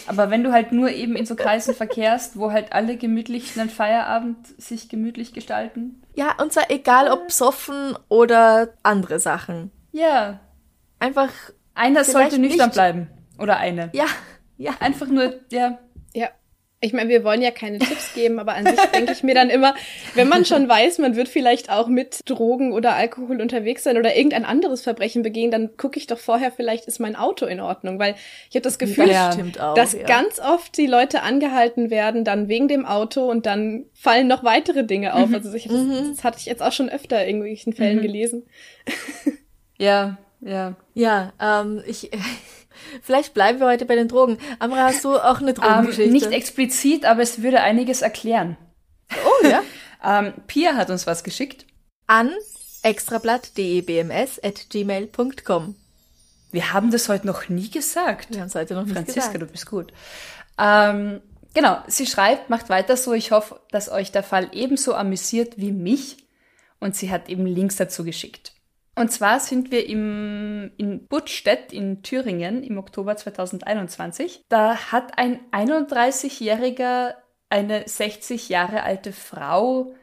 [0.06, 3.68] Aber wenn du halt nur eben in so Kreisen verkehrst, wo halt alle gemütlich einen
[3.70, 6.02] Feierabend sich gemütlich gestalten.
[6.14, 9.70] Ja, und zwar egal ob besoffen oder andere Sachen.
[9.92, 10.40] Ja,
[10.98, 11.30] Einfach,
[11.74, 12.74] einer sollte nüchtern nicht.
[12.74, 13.08] bleiben.
[13.38, 13.90] Oder eine.
[13.92, 14.06] ja,
[14.56, 14.72] ja.
[14.80, 15.78] Einfach nur, ja.
[16.12, 16.28] Ja.
[16.80, 19.50] Ich meine, wir wollen ja keine Tipps geben, aber an sich denke ich mir dann
[19.50, 19.74] immer,
[20.14, 24.14] wenn man schon weiß, man wird vielleicht auch mit Drogen oder Alkohol unterwegs sein oder
[24.14, 27.98] irgendein anderes Verbrechen begehen, dann gucke ich doch vorher, vielleicht ist mein Auto in Ordnung,
[27.98, 28.14] weil
[28.48, 29.32] ich habe das Gefühl, Ja.
[29.32, 29.74] stimmt auch.
[29.74, 30.04] dass ja.
[30.04, 34.84] ganz oft die Leute angehalten werden, dann wegen dem Auto und dann fallen noch weitere
[34.84, 35.34] Dinge auf.
[35.34, 38.44] Also ich, das, das hatte ich jetzt auch schon öfter in irgendwelchen Fällen gelesen.
[39.78, 40.76] Ja, ja.
[40.94, 42.10] Ja, ähm, ich,
[43.02, 44.38] vielleicht bleiben wir heute bei den Drogen.
[44.58, 46.10] Amra, hast du auch eine Ähm, Drogengeschichte?
[46.12, 48.56] nicht explizit, aber es würde einiges erklären.
[49.24, 49.62] oh, ja.
[50.04, 51.66] Ähm, Pia hat uns was geschickt.
[52.06, 52.30] An
[52.82, 55.74] extrablatt.debms.gmail.com.
[56.50, 58.30] Wir haben das heute noch nie gesagt.
[58.30, 59.42] Wir haben es heute noch nicht Franziska, gesagt.
[59.42, 59.92] du bist gut.
[60.58, 61.20] Ähm,
[61.52, 63.12] genau, sie schreibt, macht weiter so.
[63.12, 66.16] Ich hoffe, dass euch der Fall ebenso amüsiert wie mich.
[66.80, 68.52] Und sie hat eben Links dazu geschickt.
[68.98, 74.42] Und zwar sind wir im, in Buttstedt in Thüringen im Oktober 2021.
[74.48, 77.14] Da hat ein 31-Jähriger
[77.48, 79.94] eine 60 Jahre alte Frau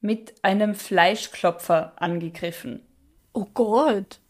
[0.00, 2.86] mit einem Fleischklopfer angegriffen.
[3.32, 4.20] Oh Gott.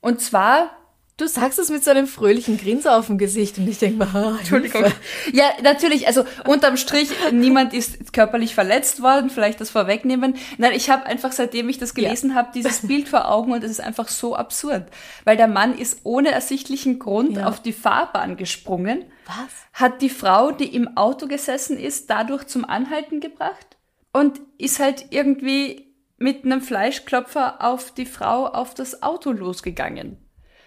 [0.00, 0.76] Und zwar
[1.22, 4.08] Du sagst es mit so einem fröhlichen Grinser auf dem Gesicht und ich denke mal,
[4.12, 4.86] ah, Entschuldigung.
[5.32, 10.34] Ja, natürlich, also unterm Strich, niemand ist körperlich verletzt worden, vielleicht das vorwegnehmen.
[10.58, 13.70] Nein, ich habe einfach, seitdem ich das gelesen habe, dieses Bild vor Augen und es
[13.70, 14.86] ist einfach so absurd.
[15.22, 17.46] Weil der Mann ist ohne ersichtlichen Grund Ja.
[17.46, 19.36] auf die Fahrbahn gesprungen, Was?
[19.74, 23.76] hat die Frau, die im Auto gesessen ist, dadurch zum Anhalten gebracht
[24.12, 30.16] und ist halt irgendwie mit einem Fleischklopfer auf die Frau auf das Auto losgegangen.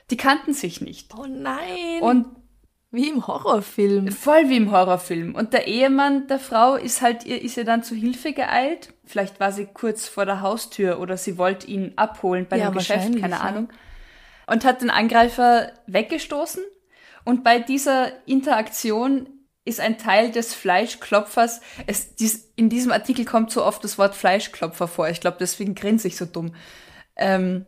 [0.10, 1.13] Die kannten sich nicht.
[1.18, 2.02] Oh nein.
[2.02, 2.28] Und
[2.91, 4.08] wie im Horrorfilm.
[4.12, 5.36] Voll wie im Horrorfilm.
[5.36, 8.94] Und der Ehemann der Frau ist halt, ihr ist ihr dann zu Hilfe geeilt.
[9.04, 12.76] Vielleicht war sie kurz vor der Haustür oder sie wollte ihn abholen bei Ja, einem
[12.76, 13.41] Geschäft, keine ja.
[13.41, 13.70] Ahnung.
[14.48, 16.63] Und hat den Angreifer weggestoßen.
[17.26, 19.28] Und bei dieser Interaktion
[19.65, 24.15] ist ein Teil des Fleischklopfers, es, dies, in diesem Artikel kommt so oft das Wort
[24.15, 25.10] Fleischklopfer vor.
[25.10, 26.56] Ich glaube, deswegen grinse ich so dumm.
[27.15, 27.65] Ähm,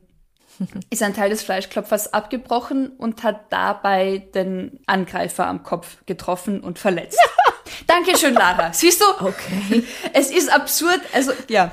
[0.90, 6.80] ist ein Teil des Fleischklopfers abgebrochen und hat dabei den Angreifer am Kopf getroffen und
[6.80, 7.20] verletzt.
[7.88, 8.74] Dankeschön, Lara.
[8.74, 9.06] Siehst du?
[9.26, 9.84] Okay.
[10.14, 11.02] Es ist absurd.
[11.14, 11.72] Also, ja.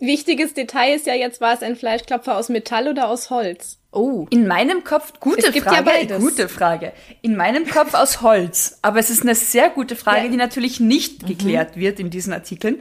[0.00, 3.78] Wichtiges Detail ist ja jetzt, war es ein Fleischklopfer aus Metall oder aus Holz?
[3.92, 4.26] Oh.
[4.30, 6.18] In meinem Kopf, gute Es gibt ja Frage, beides.
[6.20, 6.92] gute Frage.
[7.22, 8.78] In meinem Kopf aus Holz.
[8.82, 10.28] Aber es ist eine sehr gute Frage, Ja.
[10.28, 12.80] die natürlich nicht geklärt wird in diesen Artikeln.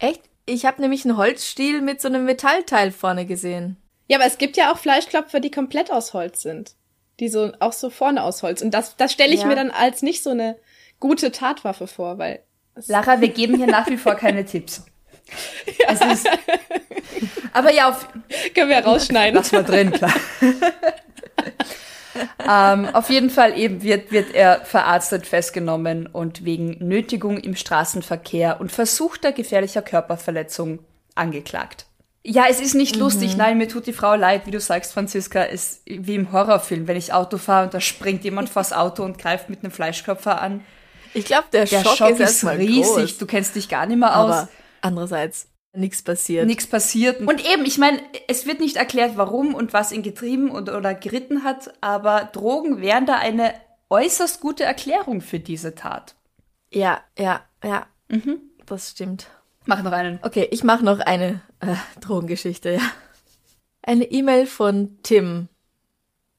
[0.00, 0.22] Echt?
[0.46, 3.76] Ich habe nämlich einen Holzstiel mit so einem Metallteil vorne gesehen.
[4.08, 6.74] Ja, aber es gibt ja auch Fleischklopfer, die komplett aus Holz sind.
[7.20, 8.62] Die so auch so vorne aus Holz.
[8.62, 9.46] Und das, das stelle ich Ja.
[9.46, 10.56] mir dann als nicht so eine
[10.98, 12.40] gute Tatwaffe vor, weil
[12.74, 14.84] es Lara, wir geben hier nach wie vor keine Tipps.
[15.88, 16.28] Es ist,
[17.52, 18.08] aber ja, auf,
[18.54, 19.34] können wir rausschneiden.
[19.34, 20.12] lass mal drin, klar.
[22.48, 28.60] ähm, auf jeden Fall eben wird, wird er verarztet festgenommen und wegen Nötigung im Straßenverkehr
[28.60, 30.80] und versuchter gefährlicher Körperverletzung
[31.14, 31.86] angeklagt.
[32.24, 33.32] Ja, es ist nicht lustig.
[33.32, 33.38] Mhm.
[33.38, 35.42] Nein, mir tut die Frau leid, wie du sagst, Franziska.
[35.42, 39.18] ist wie im Horrorfilm, wenn ich Auto fahre und da springt jemand vors Auto und
[39.18, 40.64] greift mit einem Fleischkopfer an.
[41.14, 42.94] Ich glaube, der, der, Schock, Schock ist, ist riesig.
[42.94, 43.18] Groß.
[43.18, 44.30] Du kennst dich gar nicht mehr aus.
[44.30, 44.48] Aber
[44.80, 46.46] andererseits, nichts passiert.
[46.46, 47.20] Nichts passiert.
[47.20, 50.94] Und eben, ich meine, es wird nicht erklärt, warum und was ihn getrieben und, oder
[50.94, 53.54] geritten hat, aber Drogen wären da eine
[53.90, 56.14] äußerst gute Erklärung für diese Tat.
[56.70, 57.86] Ja, ja, ja.
[58.08, 58.40] Mhm.
[58.66, 59.28] Das stimmt.
[59.66, 60.18] Mach noch einen.
[60.22, 62.80] Okay, ich mache noch eine äh, Drogengeschichte, ja.
[63.82, 65.48] Eine E-Mail von Tim.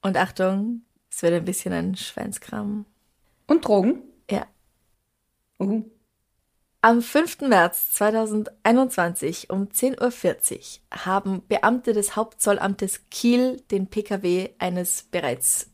[0.01, 2.85] Und Achtung, es wird ein bisschen ein Schweinskram.
[3.47, 4.01] Und Drogen?
[4.29, 4.45] Ja.
[5.59, 5.83] Uh.
[6.85, 7.47] Am 5.
[7.47, 15.71] März 2021 um 10.40 Uhr haben Beamte des Hauptzollamtes Kiel den Pkw eines bereits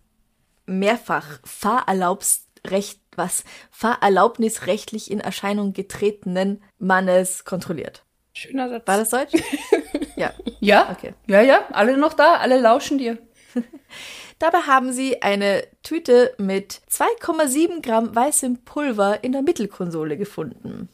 [0.67, 8.05] mehrfach Fahrerlaubsrecht was fahrerlaubnisrechtlich in Erscheinung getretenen Mannes kontrolliert.
[8.33, 8.87] Schöner Satz.
[8.87, 9.33] War das Deutsch?
[10.15, 10.31] ja.
[10.59, 10.91] Ja?
[10.91, 11.15] Okay.
[11.25, 11.65] Ja, ja.
[11.71, 13.17] Alle noch da, alle lauschen dir.
[14.37, 20.87] Dabei haben sie eine Tüte mit 2,7 Gramm weißem Pulver in der Mittelkonsole gefunden.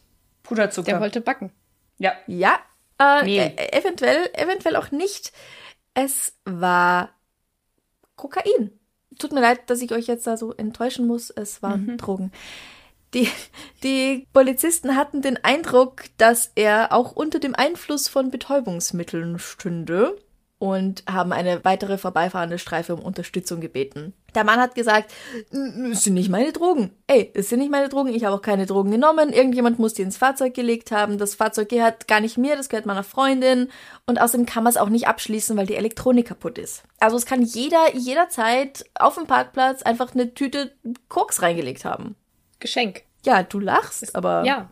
[0.46, 0.92] Puderzucker.
[0.92, 1.52] Der wollte backen.
[1.98, 2.14] Ja.
[2.28, 2.60] Ja.
[3.00, 3.40] Äh, nee.
[3.40, 5.34] äh, eventuell, eventuell auch nicht.
[5.94, 7.10] Es war
[8.16, 8.72] Kokain
[9.20, 11.30] tut mir leid, dass ich euch jetzt da so enttäuschen muss.
[11.30, 11.98] Es waren mhm.
[11.98, 12.32] Drogen.
[13.14, 13.30] Die,
[13.84, 20.18] die Polizisten hatten den Eindruck, dass er auch unter dem Einfluss von Betäubungsmitteln stünde
[20.58, 24.14] und haben eine weitere vorbeifahrende Streife um Unterstützung gebeten.
[24.36, 25.14] Der Mann hat gesagt,
[25.92, 26.92] es sind nicht meine Drogen.
[27.08, 29.32] Ey, es sind nicht meine Drogen, ich habe auch keine Drogen genommen.
[29.32, 31.18] Irgendjemand muss die ins Fahrzeug gelegt haben.
[31.18, 33.70] Das Fahrzeug gehört gar nicht mir, das gehört meiner Freundin.
[34.06, 36.84] Und außerdem kann man es auch nicht abschließen, weil die Elektronik kaputt ist.
[37.00, 40.72] Also es kann jeder jederzeit auf dem Parkplatz einfach eine Tüte
[41.10, 42.16] Koks reingelegt haben.
[42.60, 43.04] Geschenk.
[43.26, 44.44] Ja, du lachst, aber.
[44.46, 44.70] Ja.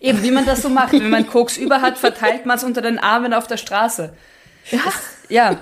[0.00, 0.92] Eben, wie man das so macht.
[0.92, 4.14] Wenn man Koks über hat, verteilt man es unter den Armen auf der Straße.
[4.70, 4.80] Ja.
[4.84, 4.94] Das,
[5.28, 5.58] ja.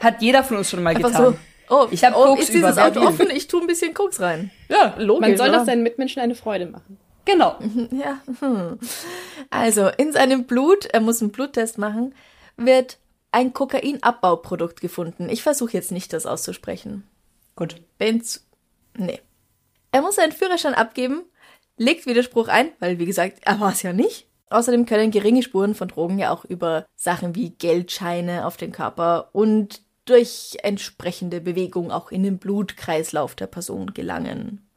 [0.00, 1.12] Hat jeder von uns schon mal getan.
[1.12, 1.36] So,
[1.68, 4.50] oh, ich habe oh, Koks ist dieses Auto offen, ich tue ein bisschen Koks rein.
[4.68, 5.28] Ja, logisch.
[5.28, 6.98] Man soll doch seinen Mitmenschen eine Freude machen.
[7.24, 7.56] Genau.
[7.92, 8.20] Ja.
[8.40, 8.78] Hm.
[9.50, 12.14] Also, in seinem Blut, er muss einen Bluttest machen,
[12.56, 12.98] wird
[13.30, 15.28] ein Kokainabbauprodukt gefunden.
[15.28, 17.04] Ich versuche jetzt nicht, das auszusprechen.
[17.54, 17.76] Gut.
[17.98, 18.44] Benz.
[18.96, 19.20] Nee.
[19.92, 21.22] Er muss seinen Führerschein abgeben
[21.76, 24.28] legt Widerspruch ein, weil wie gesagt, er war es ja nicht.
[24.50, 29.30] Außerdem können geringe Spuren von Drogen ja auch über Sachen wie Geldscheine auf den Körper
[29.32, 34.68] und durch entsprechende Bewegung auch in den Blutkreislauf der Person gelangen.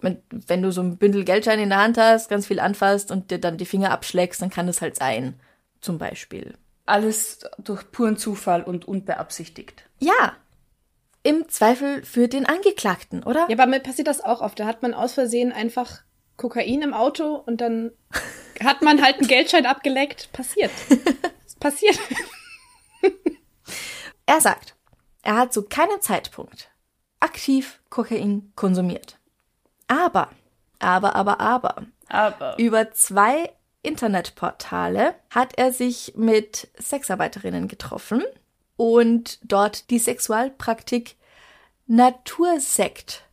[0.00, 3.38] Wenn du so ein Bündel Geldscheine in der Hand hast, ganz viel anfasst und dir
[3.38, 5.40] dann die Finger abschlägst, dann kann das halt sein.
[5.80, 6.54] Zum Beispiel.
[6.86, 9.84] Alles durch puren Zufall und unbeabsichtigt.
[9.98, 10.34] Ja.
[11.22, 13.46] Im Zweifel für den Angeklagten, oder?
[13.48, 14.58] Ja, aber mir passiert das auch oft.
[14.58, 16.02] Da hat man aus Versehen einfach
[16.38, 17.92] Kokain im Auto und dann
[18.64, 20.32] hat man halt einen Geldschein abgeleckt.
[20.32, 20.70] Passiert.
[21.60, 21.98] passiert.
[24.26, 24.74] er sagt,
[25.22, 26.70] er hat zu keinem Zeitpunkt
[27.20, 29.18] aktiv Kokain konsumiert.
[29.88, 30.30] Aber,
[30.78, 32.56] aber, aber, aber, aber.
[32.58, 38.22] über zwei Internetportale hat er sich mit Sexarbeiterinnen getroffen
[38.76, 41.16] und dort die Sexualpraktik
[41.86, 43.24] Natursekt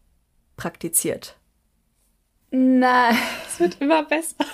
[0.56, 1.36] praktiziert.
[2.58, 4.46] Nein, es wird immer besser.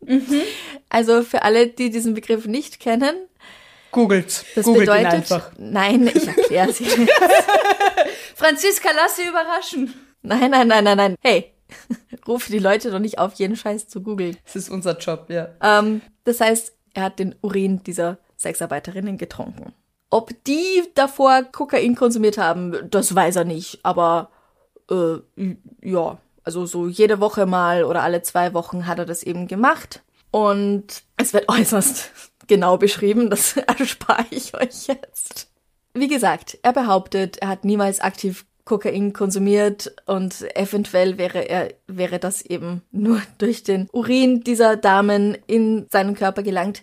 [0.00, 0.40] Mhm.
[0.88, 3.28] Also für alle, die diesen Begriff nicht kennen,
[3.92, 4.44] Googelt.
[4.54, 5.52] Das Googelt bedeutet, einfach.
[5.58, 6.84] nein, ich erkläre sie.
[8.36, 9.92] Franziska, lass sie überraschen.
[10.22, 11.16] Nein, nein, nein, nein, nein.
[11.20, 11.52] Hey,
[12.26, 14.36] rufe die Leute doch nicht auf, jeden Scheiß zu googeln.
[14.44, 15.48] Das ist unser Job, ja.
[15.60, 19.74] Ähm, das heißt, er hat den Urin dieser Sexarbeiterinnen getrunken.
[20.08, 24.30] Ob die davor Kokain konsumiert haben, das weiß er nicht, aber
[24.90, 25.18] äh,
[25.82, 30.02] ja, also so jede Woche mal oder alle zwei Wochen hat er das eben gemacht.
[30.30, 32.10] Und es wird äußerst
[32.46, 35.48] genau beschrieben, das erspare ich euch jetzt.
[35.92, 42.20] Wie gesagt, er behauptet, er hat niemals aktiv Kokain konsumiert und eventuell wäre er, wäre
[42.20, 46.82] das eben nur durch den Urin dieser Damen in seinen Körper gelangt.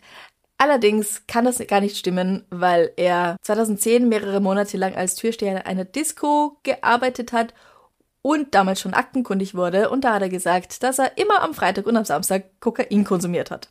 [0.57, 5.57] Allerdings kann das gar nicht stimmen, weil er 2010 mehrere Monate lang als Türsteher in
[5.59, 7.53] einer Disco gearbeitet hat
[8.21, 9.89] und damals schon aktenkundig wurde.
[9.89, 13.51] Und da hat er gesagt, dass er immer am Freitag und am Samstag Kokain konsumiert
[13.51, 13.69] hat.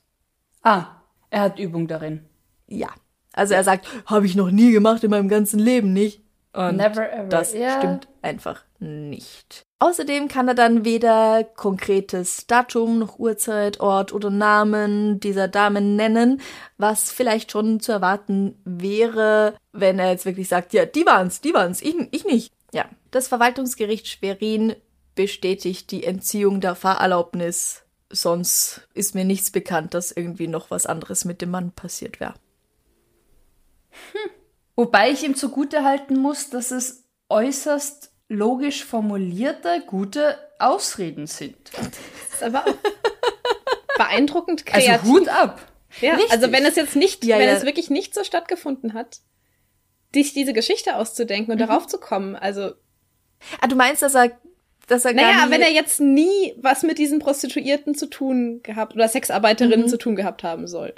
[0.62, 0.86] Ah,
[1.30, 2.24] er hat Übung darin.
[2.66, 2.88] Ja.
[3.32, 6.22] Also er sagt, habe ich noch nie gemacht in meinem ganzen Leben nicht.
[6.52, 7.28] Und Never ever.
[7.28, 7.78] Das yeah.
[7.78, 9.66] stimmt einfach nicht.
[9.78, 16.40] Außerdem kann er dann weder konkretes Datum noch Uhrzeit, Ort oder Namen dieser Damen nennen,
[16.78, 21.52] was vielleicht schon zu erwarten wäre, wenn er jetzt wirklich sagt, ja, die waren's, die
[21.52, 22.54] waren's, ich, ich nicht.
[23.10, 24.76] Das Verwaltungsgericht Schwerin
[25.14, 27.82] bestätigt die Entziehung der Fahrerlaubnis.
[28.10, 32.34] Sonst ist mir nichts bekannt, dass irgendwie noch was anderes mit dem Mann passiert wäre.
[34.12, 34.30] Hm.
[34.76, 41.56] Wobei ich ihm zugute halten muss, dass es äußerst logisch formulierte, gute Ausreden sind.
[41.72, 41.88] Das
[42.34, 42.74] ist aber auch
[43.96, 44.90] beeindruckend kreativ.
[44.90, 45.72] Also Hut ab.
[46.00, 46.32] Ja, Richtig.
[46.32, 47.54] also wenn es jetzt nicht, ja, wenn ja.
[47.54, 49.20] es wirklich nicht so stattgefunden hat,
[50.14, 51.66] dich diese Geschichte auszudenken und mhm.
[51.66, 52.72] darauf zu kommen, also.
[53.60, 54.32] Ah, du meinst, dass er,
[54.86, 58.94] dass er naja, gar wenn er jetzt nie was mit diesen Prostituierten zu tun gehabt
[58.94, 59.90] oder Sexarbeiterinnen mhm.
[59.90, 60.94] zu tun gehabt haben soll.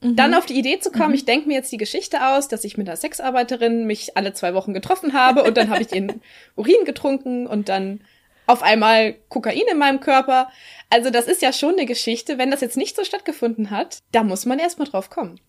[0.00, 0.16] Mhm.
[0.16, 1.14] Dann auf die Idee zu kommen, mhm.
[1.14, 4.54] ich denke mir jetzt die Geschichte aus, dass ich mit einer Sexarbeiterin mich alle zwei
[4.54, 6.20] Wochen getroffen habe und dann habe ich ihren
[6.56, 8.00] Urin getrunken und dann
[8.46, 10.50] auf einmal Kokain in meinem Körper.
[10.88, 12.38] Also das ist ja schon eine Geschichte.
[12.38, 15.40] Wenn das jetzt nicht so stattgefunden hat, da muss man erstmal drauf kommen.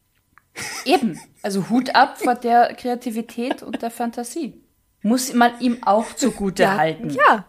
[0.85, 1.19] Eben.
[1.43, 4.59] Also Hut ab vor der Kreativität und der Fantasie.
[5.01, 7.09] Muss man ihm auch zugute ja, halten.
[7.11, 7.45] Ja.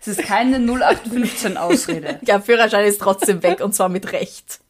[0.00, 2.20] Es ist keine 0815-Ausrede.
[2.26, 4.60] ja, Führerschein ist trotzdem weg und zwar mit Recht.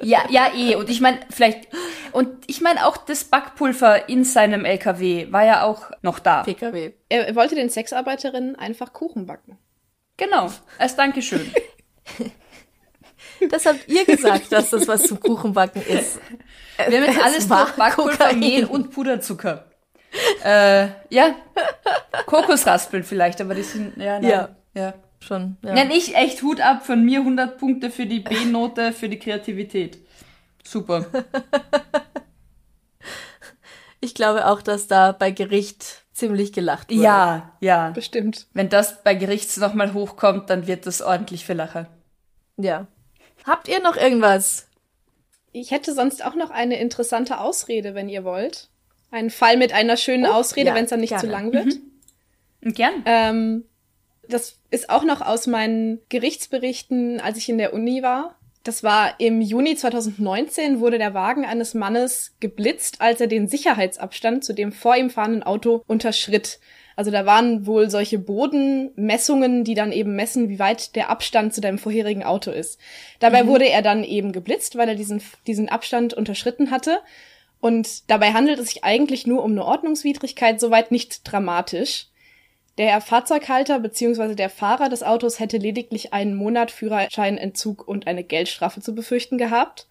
[0.00, 0.76] Ja, ja, eh.
[0.76, 1.68] Und ich meine, vielleicht,
[2.12, 6.44] und ich meine auch das Backpulver in seinem LKW war ja auch noch da.
[6.44, 6.92] PKW.
[7.08, 9.58] Er wollte den Sexarbeiterinnen einfach Kuchen backen.
[10.16, 11.52] Genau, als Dankeschön.
[13.50, 16.20] Das habt ihr gesagt, dass das was zum Kuchenbacken ist.
[16.76, 19.64] Wir haben jetzt alles durch Backpulver, Mehl und Puderzucker.
[20.44, 21.36] Äh, ja.
[22.26, 24.48] Kokosraspeln vielleicht, aber die sind, ja, nein, ja.
[24.74, 25.56] ja schon.
[25.62, 25.72] Ja.
[25.74, 29.98] Nenn ich echt Hut ab von mir 100 Punkte für die B-Note für die Kreativität.
[30.64, 31.06] Super.
[34.00, 37.02] ich glaube auch, dass da bei Gericht ziemlich gelacht wurde.
[37.02, 37.90] Ja, ja.
[37.90, 38.46] Bestimmt.
[38.52, 41.86] Wenn das bei Gerichts nochmal hochkommt, dann wird das ordentlich für Lacher.
[42.56, 42.86] Ja.
[43.44, 44.68] Habt ihr noch irgendwas?
[45.52, 48.68] Ich hätte sonst auch noch eine interessante Ausrede, wenn ihr wollt.
[49.12, 51.22] Einen Fall mit einer schönen oh, Ausrede, ja, wenn es dann nicht gerne.
[51.22, 51.78] zu lang wird.
[52.62, 52.74] Mhm.
[52.74, 53.02] Gern.
[53.04, 53.64] Ähm,
[54.26, 58.38] das ist auch noch aus meinen Gerichtsberichten, als ich in der Uni war.
[58.64, 64.44] Das war im Juni 2019 wurde der Wagen eines Mannes geblitzt, als er den Sicherheitsabstand
[64.44, 66.58] zu dem vor ihm fahrenden Auto unterschritt.
[66.96, 71.60] Also da waren wohl solche Bodenmessungen, die dann eben messen, wie weit der Abstand zu
[71.60, 72.78] deinem vorherigen Auto ist.
[73.18, 73.48] Dabei mhm.
[73.48, 77.00] wurde er dann eben geblitzt, weil er diesen, diesen Abstand unterschritten hatte.
[77.62, 82.08] Und dabei handelt es sich eigentlich nur um eine Ordnungswidrigkeit, soweit nicht dramatisch.
[82.76, 84.34] Der Fahrzeughalter bzw.
[84.34, 89.86] der Fahrer des Autos hätte lediglich einen Monat Führerscheinentzug und eine Geldstrafe zu befürchten gehabt.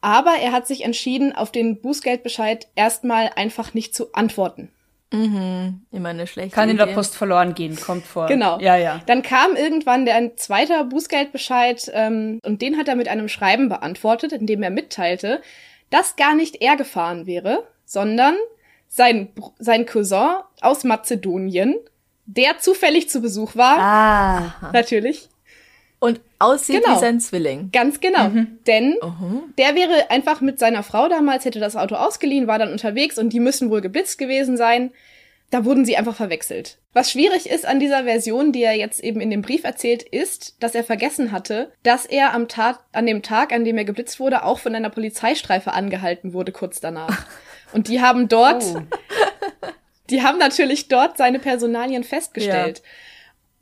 [0.00, 4.72] Aber er hat sich entschieden, auf den Bußgeldbescheid erstmal einfach nicht zu antworten.
[5.12, 6.82] Mhm, immer eine schlechte Kann Idee.
[6.82, 8.26] in der Post verloren gehen, kommt vor.
[8.26, 8.58] Genau.
[8.58, 9.00] Ja, ja.
[9.06, 13.68] Dann kam irgendwann der ein zweiter Bußgeldbescheid ähm, und den hat er mit einem Schreiben
[13.68, 15.40] beantwortet, in dem er mitteilte,
[15.94, 18.34] dass gar nicht er gefahren wäre, sondern
[18.88, 19.28] sein,
[19.60, 21.76] sein Cousin aus Mazedonien,
[22.26, 23.78] der zufällig zu Besuch war.
[23.78, 24.70] Ah.
[24.72, 25.28] Natürlich.
[26.00, 26.96] Und aussieht genau.
[26.96, 27.70] wie sein Zwilling.
[27.70, 28.28] Ganz genau.
[28.28, 28.58] Mhm.
[28.66, 29.54] Denn mhm.
[29.56, 33.32] der wäre einfach mit seiner Frau damals, hätte das Auto ausgeliehen, war dann unterwegs und
[33.32, 34.90] die müssen wohl geblitzt gewesen sein.
[35.54, 36.78] Da wurden sie einfach verwechselt.
[36.94, 40.60] Was schwierig ist an dieser Version, die er jetzt eben in dem Brief erzählt, ist,
[40.60, 44.18] dass er vergessen hatte, dass er am Tag, an dem Tag, an dem er geblitzt
[44.18, 47.24] wurde, auch von einer Polizeistreife angehalten wurde kurz danach.
[47.72, 48.82] Und die haben dort, oh.
[50.10, 52.78] die haben natürlich dort seine Personalien festgestellt.
[52.78, 52.84] Ja.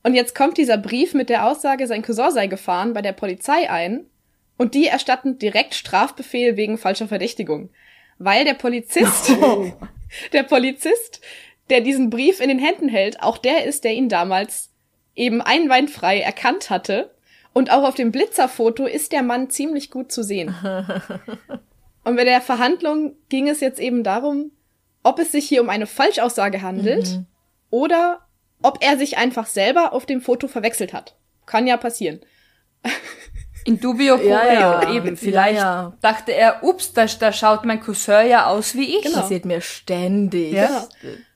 [0.04, 3.68] Und jetzt kommt dieser Brief mit der Aussage, sein Cousin sei gefahren bei der Polizei
[3.68, 4.06] ein
[4.56, 7.68] und die erstatten direkt Strafbefehl wegen falscher Verdächtigung.
[8.16, 9.70] Weil der Polizist, oh.
[10.32, 11.20] der Polizist,
[11.70, 14.70] der diesen Brief in den Händen hält, auch der ist, der ihn damals
[15.14, 17.14] eben einwandfrei erkannt hatte.
[17.52, 20.54] Und auch auf dem Blitzerfoto ist der Mann ziemlich gut zu sehen.
[22.04, 24.52] Und bei der Verhandlung ging es jetzt eben darum,
[25.02, 27.26] ob es sich hier um eine Falschaussage handelt mhm.
[27.70, 28.26] oder
[28.62, 31.16] ob er sich einfach selber auf dem Foto verwechselt hat.
[31.46, 32.20] Kann ja passieren.
[33.64, 34.92] In dubio pro ja, ja.
[34.92, 35.16] eben.
[35.16, 35.96] Vielleicht ja, ja.
[36.00, 39.02] dachte er, ups, da, da schaut mein Cousin ja aus wie ich.
[39.02, 39.18] Genau.
[39.18, 40.52] Das sieht mir ständig.
[40.52, 40.88] Ja.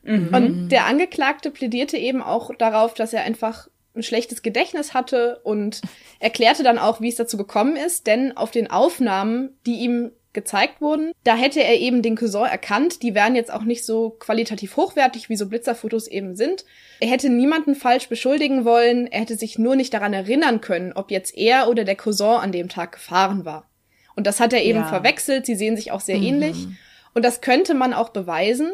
[0.03, 0.35] Mhm.
[0.35, 5.81] Und der Angeklagte plädierte eben auch darauf, dass er einfach ein schlechtes Gedächtnis hatte und
[6.19, 10.81] erklärte dann auch, wie es dazu gekommen ist, denn auf den Aufnahmen, die ihm gezeigt
[10.81, 11.11] wurden.
[11.25, 13.03] Da hätte er eben den Cousin erkannt.
[13.03, 16.65] Die wären jetzt auch nicht so qualitativ hochwertig, wie so Blitzerfotos eben sind.
[17.01, 19.09] Er hätte niemanden falsch beschuldigen wollen.
[19.09, 22.53] Er hätte sich nur nicht daran erinnern können, ob jetzt er oder der Cousin an
[22.53, 23.69] dem Tag gefahren war.
[24.15, 24.87] Und das hat er eben ja.
[24.87, 25.47] verwechselt.
[25.47, 26.25] Sie sehen sich auch sehr mhm.
[26.25, 26.69] ähnlich.
[27.15, 28.71] Und das könnte man auch beweisen.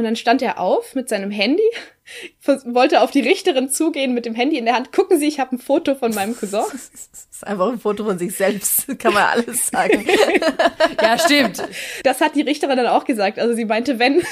[0.00, 1.62] Und dann stand er auf mit seinem Handy,
[2.64, 4.92] wollte auf die Richterin zugehen mit dem Handy in der Hand.
[4.92, 6.64] Gucken Sie, ich habe ein Foto von meinem Cousin.
[6.72, 6.90] Das
[7.30, 10.06] ist einfach ein Foto von sich selbst, kann man alles sagen.
[11.02, 11.62] ja, stimmt.
[12.02, 13.38] Das hat die Richterin dann auch gesagt.
[13.38, 14.22] Also sie meinte, wenn,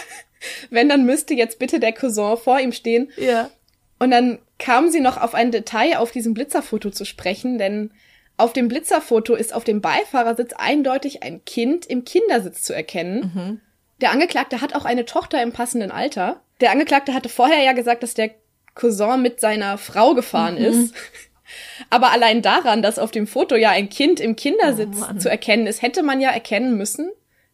[0.71, 3.11] wenn, dann müsste jetzt bitte der Cousin vor ihm stehen.
[3.19, 3.51] Ja.
[3.99, 7.91] Und dann kam sie noch auf ein Detail auf diesem Blitzerfoto zu sprechen, denn
[8.39, 13.33] auf dem Blitzerfoto ist auf dem Beifahrersitz eindeutig ein Kind im Kindersitz zu erkennen.
[13.35, 13.61] Mhm.
[14.01, 16.41] Der Angeklagte hat auch eine Tochter im passenden Alter.
[16.61, 18.31] Der Angeklagte hatte vorher ja gesagt, dass der
[18.75, 20.65] Cousin mit seiner Frau gefahren mhm.
[20.65, 20.95] ist.
[21.91, 25.67] Aber allein daran, dass auf dem Foto ja ein Kind im Kindersitz oh zu erkennen
[25.67, 27.11] ist, hätte man ja erkennen müssen,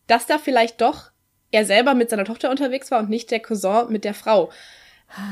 [0.06, 1.10] dass da vielleicht doch
[1.52, 4.50] er selber mit seiner Tochter unterwegs war und nicht der Cousin mit der Frau.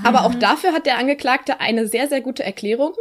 [0.04, 2.94] Aber auch dafür hat der Angeklagte eine sehr, sehr gute Erklärung,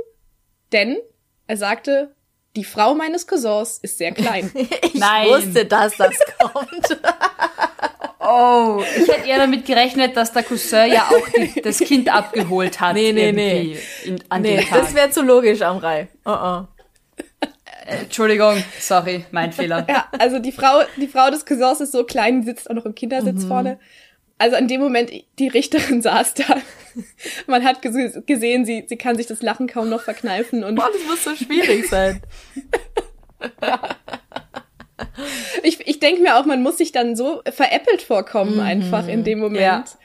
[0.72, 0.97] denn
[1.45, 2.16] er sagte,
[2.55, 4.51] die Frau meines Cousins ist sehr klein.
[4.82, 5.28] ich Nein.
[5.28, 6.99] wusste, dass das kommt.
[8.32, 12.79] oh, ich hätte eher damit gerechnet, dass der Cousin ja auch die, das Kind abgeholt
[12.79, 12.95] hat.
[12.95, 13.77] Nee, nee, nee.
[14.05, 16.07] In, an nee, das wäre zu logisch, Amrei.
[16.25, 16.65] Oh, oh.
[17.86, 19.86] Entschuldigung, sorry, mein Fehler.
[19.89, 22.95] Ja, also die Frau, die Frau des Cousins ist so klein, sitzt auch noch im
[22.95, 23.47] Kindersitz mhm.
[23.47, 23.79] vorne.
[24.38, 26.57] Also an dem Moment, die Richterin saß da.
[27.47, 30.63] Man hat gesehen, sie, sie kann sich das Lachen kaum noch verkneifen.
[30.63, 32.21] Und Boah, das muss so schwierig sein.
[35.64, 38.62] ich ich denke mir auch, man muss sich dann so veräppelt vorkommen, mhm.
[38.62, 39.97] einfach in dem Moment.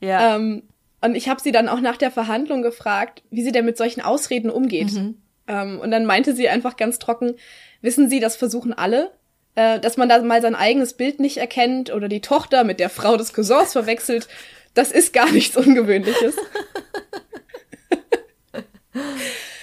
[0.00, 0.08] Ja.
[0.08, 0.36] ja.
[0.36, 0.64] Ähm,
[1.00, 4.00] und ich habe sie dann auch nach der Verhandlung gefragt, wie sie denn mit solchen
[4.00, 4.92] Ausreden umgeht.
[4.92, 5.16] Mhm.
[5.48, 7.34] Ähm, und dann meinte sie einfach ganz trocken,
[7.80, 9.10] wissen Sie, das versuchen alle
[9.54, 12.88] äh, dass man da mal sein eigenes Bild nicht erkennt oder die Tochter mit der
[12.88, 14.28] Frau des Cousins verwechselt,
[14.74, 16.36] das ist gar nichts Ungewöhnliches.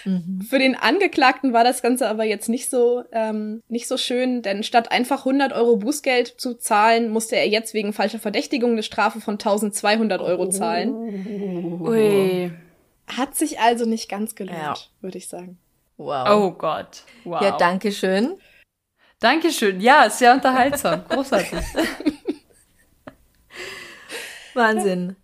[0.05, 0.41] mhm.
[0.47, 4.63] Für den Angeklagten war das Ganze aber jetzt nicht so ähm, nicht so schön, denn
[4.63, 9.21] statt einfach 100 Euro Bußgeld zu zahlen, musste er jetzt wegen falscher Verdächtigung eine Strafe
[9.21, 11.81] von 1200 Euro zahlen.
[11.81, 12.51] Ui.
[13.07, 14.75] Hat sich also nicht ganz gelohnt, ja.
[15.01, 15.57] würde ich sagen.
[15.97, 16.29] Wow.
[16.29, 17.03] Oh Gott.
[17.23, 17.41] Wow.
[17.41, 18.37] Ja, danke schön.
[19.19, 19.81] Dankeschön.
[19.81, 21.03] Ja, sehr unterhaltsam.
[21.09, 21.51] Großartig.
[24.53, 25.15] Wahnsinn.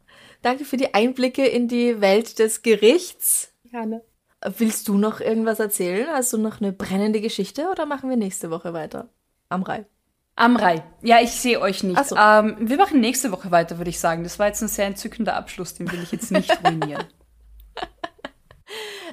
[0.41, 3.51] Danke für die Einblicke in die Welt des Gerichts.
[3.71, 4.03] Gerne.
[4.57, 6.07] Willst du noch irgendwas erzählen?
[6.11, 9.09] Hast du noch eine brennende Geschichte oder machen wir nächste Woche weiter?
[9.49, 9.85] Am Rai.
[10.35, 10.83] Am Rai.
[11.01, 12.03] Ja, ich sehe euch nicht.
[12.05, 12.15] So.
[12.17, 14.23] Ähm, wir machen nächste Woche weiter, würde ich sagen.
[14.23, 17.05] Das war jetzt ein sehr entzückender Abschluss, den will ich jetzt nicht ruinieren.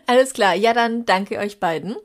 [0.06, 0.54] Alles klar.
[0.54, 1.96] Ja, dann danke euch beiden.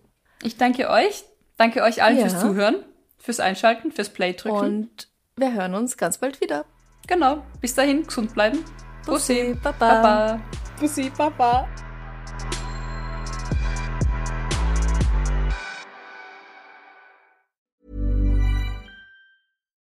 [0.44, 1.24] Ich danke euch.
[1.58, 2.30] Danke euch allen ja.
[2.30, 2.76] fürs Zuhören,
[3.18, 4.58] fürs Einschalten, fürs Play drücken.
[4.58, 6.66] Und wir hören uns ganz bald wieder.
[7.08, 7.44] Genau.
[7.60, 8.64] Bis dahin, gesund bleiben.
[9.06, 10.02] Bussi, Bussi Baba.
[10.02, 10.40] Baba.
[10.80, 11.68] Bussi, Baba.